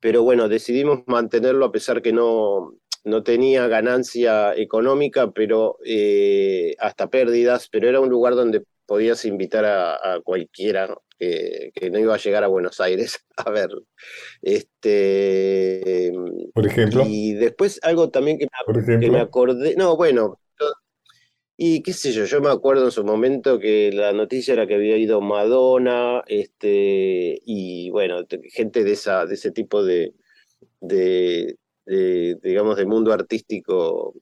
pero 0.00 0.22
bueno, 0.22 0.50
decidimos 0.50 1.00
mantenerlo 1.06 1.64
a 1.64 1.72
pesar 1.72 2.02
que 2.02 2.12
no, 2.12 2.74
no 3.04 3.22
tenía 3.22 3.68
ganancia 3.68 4.54
económica, 4.54 5.30
pero 5.30 5.78
eh, 5.84 6.74
hasta 6.78 7.10
pérdidas, 7.10 7.68
pero 7.70 7.88
era 7.88 8.00
un 8.00 8.08
lugar 8.08 8.34
donde 8.34 8.64
podías 8.86 9.24
invitar 9.24 9.64
a, 9.64 10.20
cualquiera 10.22 10.94
que, 11.18 11.72
no 11.90 11.98
iba 11.98 12.14
a 12.14 12.18
llegar 12.18 12.44
a 12.44 12.48
Buenos 12.48 12.80
Aires 12.80 13.24
a 13.36 13.50
verlo. 13.50 13.82
Este, 14.42 16.12
Por 16.52 16.66
ejemplo. 16.66 17.04
Y 17.06 17.34
después 17.34 17.78
algo 17.82 18.10
también 18.10 18.38
que 18.38 18.48
me, 19.10 19.20
acordé, 19.20 19.74
no, 19.76 19.96
bueno, 19.96 20.38
y 21.56 21.82
qué 21.82 21.92
sé 21.92 22.10
yo, 22.10 22.24
yo 22.24 22.40
me 22.40 22.50
acuerdo 22.50 22.86
en 22.86 22.90
su 22.90 23.04
momento 23.04 23.60
que 23.60 23.92
la 23.92 24.12
noticia 24.12 24.54
era 24.54 24.66
que 24.66 24.74
había 24.74 24.96
ido 24.96 25.20
Madonna, 25.20 26.22
este, 26.26 27.40
y 27.44 27.90
bueno, 27.90 28.26
gente 28.50 28.82
de, 28.82 28.92
esa, 28.92 29.24
de 29.24 29.34
ese 29.34 29.52
tipo 29.52 29.84
de, 29.84 30.14
de, 30.80 31.56
de 31.86 32.38
digamos, 32.42 32.76
de 32.76 32.86
mundo 32.86 33.12
artístico 33.12 34.14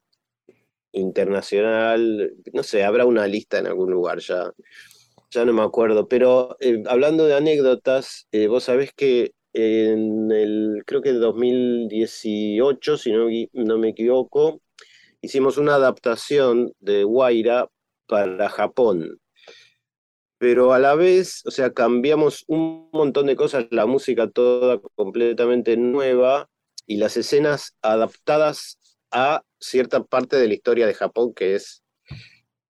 internacional, 0.92 2.32
no 2.52 2.62
sé, 2.62 2.84
habrá 2.84 3.06
una 3.06 3.26
lista 3.26 3.58
en 3.58 3.66
algún 3.66 3.90
lugar 3.90 4.18
ya, 4.20 4.52
ya 5.30 5.44
no 5.44 5.52
me 5.52 5.62
acuerdo, 5.62 6.08
pero 6.08 6.56
eh, 6.60 6.82
hablando 6.86 7.26
de 7.26 7.34
anécdotas, 7.34 8.28
eh, 8.32 8.46
vos 8.48 8.64
sabés 8.64 8.92
que 8.94 9.32
en 9.54 10.30
el, 10.32 10.82
creo 10.86 11.02
que 11.02 11.12
2018, 11.12 12.96
si 12.98 13.12
no, 13.12 13.26
no 13.52 13.78
me 13.78 13.90
equivoco, 13.90 14.60
hicimos 15.20 15.58
una 15.58 15.76
adaptación 15.76 16.72
de 16.80 17.04
Guaira 17.04 17.68
para 18.06 18.48
Japón. 18.50 19.18
pero 20.38 20.72
a 20.72 20.78
la 20.78 20.94
vez, 20.94 21.42
o 21.46 21.50
sea, 21.50 21.72
cambiamos 21.72 22.44
un 22.48 22.90
montón 22.92 23.26
de 23.26 23.36
cosas, 23.36 23.66
la 23.70 23.86
música 23.86 24.28
toda 24.28 24.80
completamente 24.96 25.76
nueva 25.76 26.48
y 26.92 26.96
las 26.98 27.16
escenas 27.16 27.74
adaptadas 27.80 28.78
a 29.10 29.42
cierta 29.58 30.04
parte 30.04 30.36
de 30.36 30.46
la 30.46 30.52
historia 30.52 30.86
de 30.86 30.92
Japón 30.92 31.32
que 31.32 31.54
es 31.54 31.82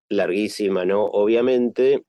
larguísima, 0.08 0.84
¿no? 0.84 1.06
Obviamente, 1.06 2.04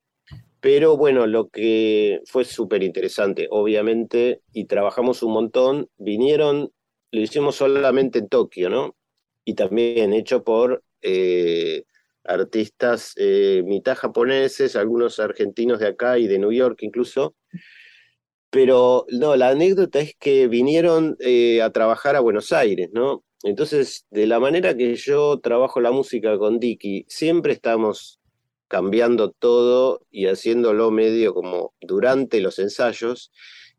pero 0.60 0.96
bueno, 0.96 1.26
lo 1.26 1.50
que 1.50 2.22
fue 2.28 2.46
súper 2.46 2.84
interesante, 2.84 3.48
obviamente, 3.50 4.42
y 4.52 4.66
trabajamos 4.66 5.24
un 5.24 5.34
montón, 5.34 5.90
vinieron, 5.98 6.72
lo 7.10 7.20
hicimos 7.20 7.56
solamente 7.56 8.20
en 8.20 8.30
Tokio, 8.30 8.70
¿no? 8.70 8.96
Y 9.44 9.56
también 9.56 10.14
hecho 10.14 10.44
por 10.44 10.84
eh, 11.02 11.86
artistas 12.26 13.14
eh, 13.18 13.64
mitad 13.66 13.96
japoneses, 13.98 14.76
algunos 14.76 15.20
argentinos 15.20 15.80
de 15.80 15.88
acá 15.88 16.20
y 16.20 16.28
de 16.28 16.38
New 16.38 16.52
York 16.52 16.78
incluso. 16.84 17.36
Pero 18.54 19.08
no, 19.10 19.36
la 19.36 19.50
anécdota 19.50 20.00
es 20.00 20.16
que 20.20 20.48
vinieron 20.48 21.18
eh, 21.20 21.64
a 21.64 21.72
trabajar 21.72 22.16
a 22.16 22.20
Buenos 22.20 22.52
Aires, 22.54 22.90
¿no? 22.94 23.24
Entonces, 23.44 24.06
de 24.12 24.28
la 24.28 24.40
manera 24.40 24.78
que 24.78 24.96
yo 24.96 25.40
trabajo 25.40 25.82
la 25.82 25.92
música 25.92 26.38
con 26.38 26.60
Dicky, 26.60 27.04
siempre 27.10 27.54
estamos 27.54 28.20
cambiando 28.68 29.32
todo 29.32 30.06
y 30.12 30.28
haciéndolo 30.28 30.92
medio 30.92 31.34
como 31.34 31.74
durante 31.82 32.42
los 32.42 32.60
ensayos. 32.60 33.32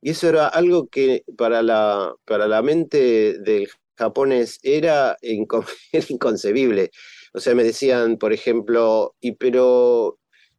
Y 0.03 0.11
eso 0.11 0.29
era 0.29 0.49
algo 0.49 0.89
que 0.89 1.25
para 1.39 1.63
la, 1.63 2.13
para 2.25 2.49
la 2.49 2.61
mente 2.63 3.39
del 3.39 3.69
japonés 3.97 4.59
era, 4.65 5.17
inconcebible. 6.09 6.91
O 7.33 7.39
sea, 7.39 7.55
me 7.55 7.63
decían, 7.63 8.19
por 8.19 8.33
ejemplo, 8.33 9.15
y 9.21 9.33
pero, 9.37 10.19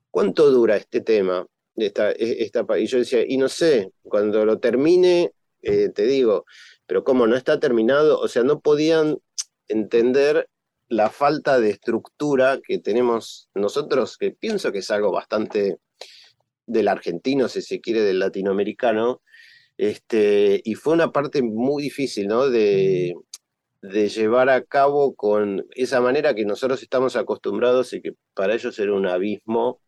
¿cuánto 0.10 0.50
dura 0.52 0.78
este 0.78 1.02
tema? 1.02 1.48
Esta, 1.76 2.12
e, 2.12 2.44
esta, 2.44 2.66
y 2.78 2.86
yo 2.88 3.00
decía, 3.00 3.26
y 3.28 3.38
no 3.38 3.50
sé, 3.50 3.92
cuando 4.04 4.46
lo 4.46 4.60
termine, 4.60 5.32
eh, 5.62 5.90
te 5.90 6.04
digo, 6.06 6.46
pero 6.86 7.04
como 7.04 7.28
no 7.28 7.36
está 7.36 7.60
terminado, 7.60 8.20
o 8.20 8.28
sea, 8.28 8.44
no 8.44 8.60
podían 8.60 9.18
entender 9.68 10.50
la 10.88 11.10
falta 11.10 11.60
de 11.60 11.72
estructura 11.72 12.60
que 12.66 12.80
tenemos 12.80 13.50
nosotros, 13.56 14.18
que 14.18 14.32
pienso 14.32 14.72
que 14.72 14.80
es 14.80 14.92
algo 14.92 15.12
bastante 15.12 15.80
del 16.68 16.88
argentino, 16.88 17.48
si 17.50 17.62
se 17.62 17.82
quiere, 17.82 18.02
del 18.02 18.20
latinoamericano, 18.20 19.22
este, 19.78 20.62
y 20.64 20.76
fue 20.76 20.94
una 20.94 21.12
parte 21.12 21.42
muy 21.42 21.84
difícil, 21.84 22.28
¿no? 22.28 22.50
De, 22.50 23.16
de 23.82 24.10
llevar 24.10 24.50
a 24.50 24.64
cabo 24.64 25.16
con 25.16 25.66
esa 25.76 26.02
manera 26.02 26.34
que 26.34 26.46
nosotros 26.46 26.82
estamos 26.82 27.16
acostumbrados 27.16 27.94
y 27.94 28.02
que 28.02 28.14
para 28.34 28.56
ellos 28.56 28.78
era 28.80 28.94
un 28.94 29.06
abismo 29.06 29.82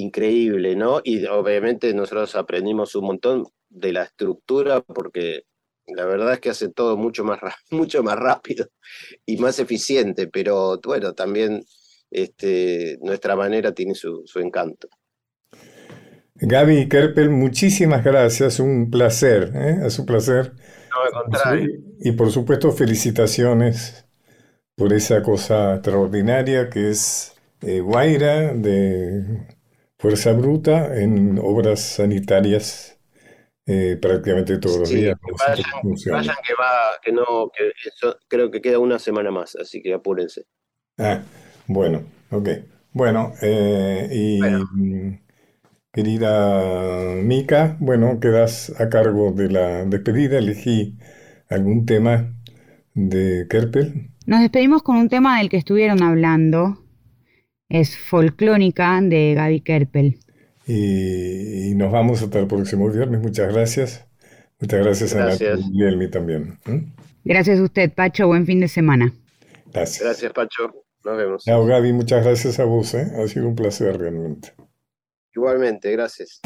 increíble, 0.00 0.76
¿no? 0.76 1.00
Y 1.04 1.24
obviamente 1.26 1.92
nosotros 1.94 2.34
aprendimos 2.36 2.94
un 2.94 3.06
montón 3.06 3.44
de 3.68 3.92
la 3.92 4.04
estructura 4.04 4.80
porque 4.80 5.44
la 5.86 6.04
verdad 6.04 6.34
es 6.34 6.40
que 6.40 6.50
hace 6.50 6.68
todo 6.68 6.96
mucho 6.96 7.24
más, 7.24 7.40
mucho 7.70 8.02
más 8.02 8.16
rápido 8.16 8.66
y 9.26 9.36
más 9.38 9.58
eficiente, 9.58 10.28
pero 10.28 10.80
bueno, 10.84 11.12
también 11.12 11.64
este, 12.10 12.98
nuestra 13.00 13.36
manera 13.36 13.72
tiene 13.72 13.94
su, 13.94 14.24
encanto. 14.36 14.88
Gaby 16.34 16.88
Kerpel, 16.88 17.30
muchísimas 17.30 18.02
gracias, 18.02 18.58
un 18.58 18.90
placer, 18.90 19.52
¿eh? 19.54 19.86
es 19.86 19.98
un 19.98 20.06
placer. 20.06 20.52
No, 20.90 21.04
al 21.04 21.22
contrario. 21.22 21.68
Y 22.00 22.12
por 22.12 22.30
supuesto, 22.30 22.72
felicitaciones 22.72 24.04
por 24.74 24.92
esa 24.92 25.22
cosa 25.22 25.74
extraordinaria 25.74 26.68
que 26.68 26.90
es 26.90 27.34
eh, 27.60 27.80
Guaira 27.80 28.52
de 28.54 29.46
Fuerza 30.02 30.32
Bruta 30.32 31.00
en 31.00 31.38
obras 31.38 31.80
sanitarias 31.80 32.98
eh, 33.66 33.96
prácticamente 34.02 34.58
todos 34.58 34.80
los 34.80 34.90
días. 34.90 35.16
Vayan, 36.10 36.34
que 36.44 36.54
va, 36.54 36.98
que 37.00 37.12
no, 37.12 37.52
que 37.56 37.70
eso, 37.86 38.18
creo 38.26 38.50
que 38.50 38.60
queda 38.60 38.80
una 38.80 38.98
semana 38.98 39.30
más, 39.30 39.54
así 39.54 39.80
que 39.80 39.94
apúrense. 39.94 40.42
Ah, 40.98 41.22
bueno, 41.68 42.02
ok. 42.32 42.48
Bueno, 42.92 43.32
eh, 43.42 44.08
y 44.10 44.40
querida 45.92 47.14
Mica, 47.22 47.76
bueno, 47.78 48.18
quedas 48.18 48.74
a 48.80 48.88
cargo 48.88 49.30
de 49.30 49.50
la 49.52 49.84
despedida, 49.84 50.38
elegí 50.38 50.98
algún 51.48 51.86
tema 51.86 52.34
de 52.94 53.46
Kerpel. 53.48 54.10
Nos 54.26 54.40
despedimos 54.40 54.82
con 54.82 54.96
un 54.96 55.08
tema 55.08 55.38
del 55.38 55.48
que 55.48 55.58
estuvieron 55.58 56.02
hablando, 56.02 56.81
es 57.72 57.96
Folclónica 57.96 59.00
de 59.00 59.32
Gaby 59.34 59.60
Kerpel. 59.62 60.18
Y, 60.66 61.74
nos 61.74 61.90
vamos 61.90 62.22
hasta 62.22 62.38
el 62.38 62.46
próximo 62.46 62.88
viernes. 62.90 63.22
Muchas 63.22 63.52
gracias. 63.52 64.04
Muchas 64.60 64.84
gracias, 64.84 65.14
gracias. 65.14 65.58
a 65.58 65.62
y 65.72 65.82
a 65.82 66.10
también. 66.10 66.58
Gracias 67.24 67.58
a 67.58 67.62
usted, 67.62 67.90
Pacho. 67.92 68.26
Buen 68.26 68.46
fin 68.46 68.60
de 68.60 68.68
semana. 68.68 69.12
Gracias. 69.72 70.04
Gracias, 70.04 70.32
Pacho. 70.32 70.70
Nos 71.04 71.16
vemos. 71.16 71.44
Chao, 71.44 71.64
Gaby. 71.64 71.94
Muchas 71.94 72.24
gracias 72.24 72.60
a 72.60 72.64
vos. 72.64 72.92
¿eh? 72.94 73.10
Ha 73.16 73.26
sido 73.26 73.48
un 73.48 73.56
placer 73.56 73.98
realmente. 73.98 74.52
Igualmente, 75.34 75.90
gracias. 75.92 76.42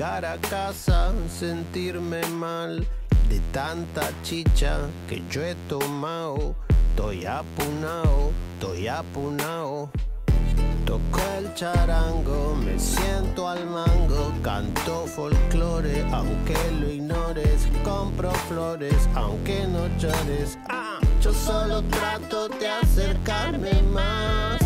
Llegar 0.00 0.24
a 0.24 0.38
casa, 0.38 1.12
sentirme 1.28 2.26
mal 2.28 2.86
de 3.28 3.38
tanta 3.52 4.08
chicha 4.22 4.78
que 5.06 5.22
yo 5.30 5.42
he 5.44 5.54
tomado. 5.68 6.54
Estoy 6.88 7.26
apunao, 7.26 8.32
estoy 8.54 8.88
apunao. 8.88 9.90
Toco 10.86 11.20
el 11.36 11.52
charango, 11.52 12.56
me 12.64 12.78
siento 12.78 13.46
al 13.46 13.66
mango, 13.66 14.32
canto 14.42 15.04
folclore, 15.06 16.02
aunque 16.12 16.56
lo 16.80 16.90
ignores, 16.90 17.68
compro 17.84 18.30
flores, 18.48 19.06
aunque 19.14 19.66
no 19.66 19.86
llores. 19.98 20.56
Ah, 20.70 20.98
yo 21.20 21.30
solo 21.34 21.82
trato 21.82 22.48
de 22.48 22.68
acercarme 22.68 23.82
más 23.92 24.59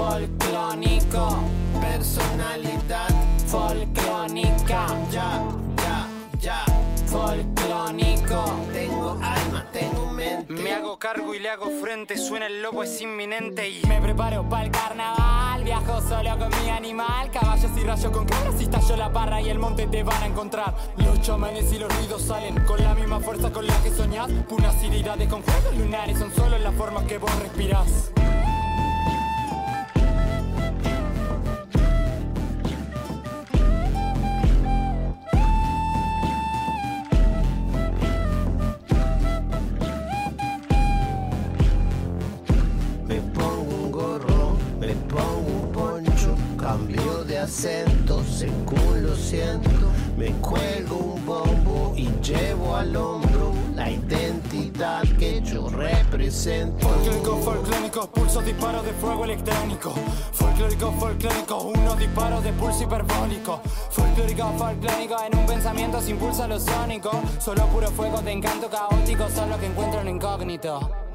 folclónico, 0.00 1.36
personalidad 1.78 3.10
folclónica, 3.46 4.86
ya, 5.10 5.42
ya, 5.76 6.08
ya, 6.40 6.64
folclónico, 7.06 8.44
tengo 8.72 9.18
alma, 9.22 9.66
tengo 9.70 10.06
mente. 10.06 10.54
Me 10.54 10.72
hago 10.72 10.98
cargo 10.98 11.34
y 11.34 11.38
le 11.38 11.50
hago 11.50 11.68
frente, 11.82 12.16
suena 12.16 12.46
el 12.46 12.62
lobo, 12.62 12.82
es 12.82 12.98
inminente 13.02 13.68
y 13.68 13.84
me 13.86 14.00
preparo 14.00 14.48
para 14.48 14.64
el 14.64 14.70
carnaval, 14.70 15.64
viajo 15.64 16.00
solo 16.00 16.38
con 16.38 16.48
mi 16.62 16.70
animal, 16.70 17.30
caballos 17.30 17.70
y 17.76 17.84
rayo 17.84 18.10
con 18.10 18.24
cabras 18.24 18.54
y 18.58 18.64
estallo 18.64 18.96
la 18.96 19.12
parra 19.12 19.42
y 19.42 19.50
el 19.50 19.58
monte 19.58 19.86
te 19.86 20.02
van 20.02 20.22
a 20.22 20.26
encontrar. 20.26 20.74
Los 20.96 21.20
chamanes 21.20 21.70
y 21.74 21.78
los 21.78 21.94
ruidos 21.94 22.22
salen 22.22 22.58
con 22.64 22.82
la 22.82 22.94
misma 22.94 23.20
fuerza 23.20 23.52
con 23.52 23.66
la 23.66 23.78
que 23.82 23.90
soñás, 23.90 24.30
puras 24.48 24.82
iridades 24.82 25.28
con 25.28 25.42
juegos 25.42 25.76
lunares 25.76 26.18
son 26.18 26.34
solo 26.34 26.56
las 26.56 26.74
formas 26.74 27.04
que 27.04 27.18
vos 27.18 27.34
respirás. 27.40 28.10
Pulso 66.16 66.46
lo 66.46 66.58
sónico. 66.58 67.10
Solo 67.38 67.66
puro 67.66 67.90
fuego 67.90 68.20
de 68.22 68.32
encanto 68.32 68.68
caótico, 68.68 69.28
solo 69.28 69.58
que 69.58 69.66
encuentro 69.66 70.00
en 70.00 70.08
incógnito. 70.08 71.09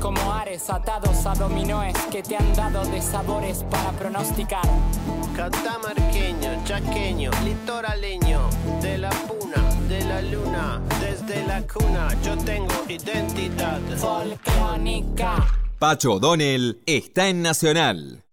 Como 0.00 0.32
ares 0.32 0.70
atados 0.70 1.26
a 1.26 1.34
dominoes 1.34 1.96
que 2.12 2.22
te 2.22 2.36
han 2.36 2.54
dado 2.54 2.84
de 2.84 3.02
sabores 3.02 3.64
para 3.64 3.90
pronosticar. 3.90 4.62
Catamarqueño, 5.34 6.64
chaqueño, 6.64 7.32
litoraleño, 7.44 8.38
de 8.80 8.98
la 8.98 9.10
puna, 9.10 9.60
de 9.88 10.04
la 10.04 10.22
luna, 10.22 10.80
desde 11.00 11.44
la 11.44 11.60
cuna, 11.66 12.08
yo 12.22 12.38
tengo 12.38 12.72
identidad 12.88 13.80
folclónica. 13.96 15.44
Pacho 15.80 16.12
O'Donnell 16.14 16.80
está 16.86 17.26
en 17.26 17.42
Nacional. 17.42 18.22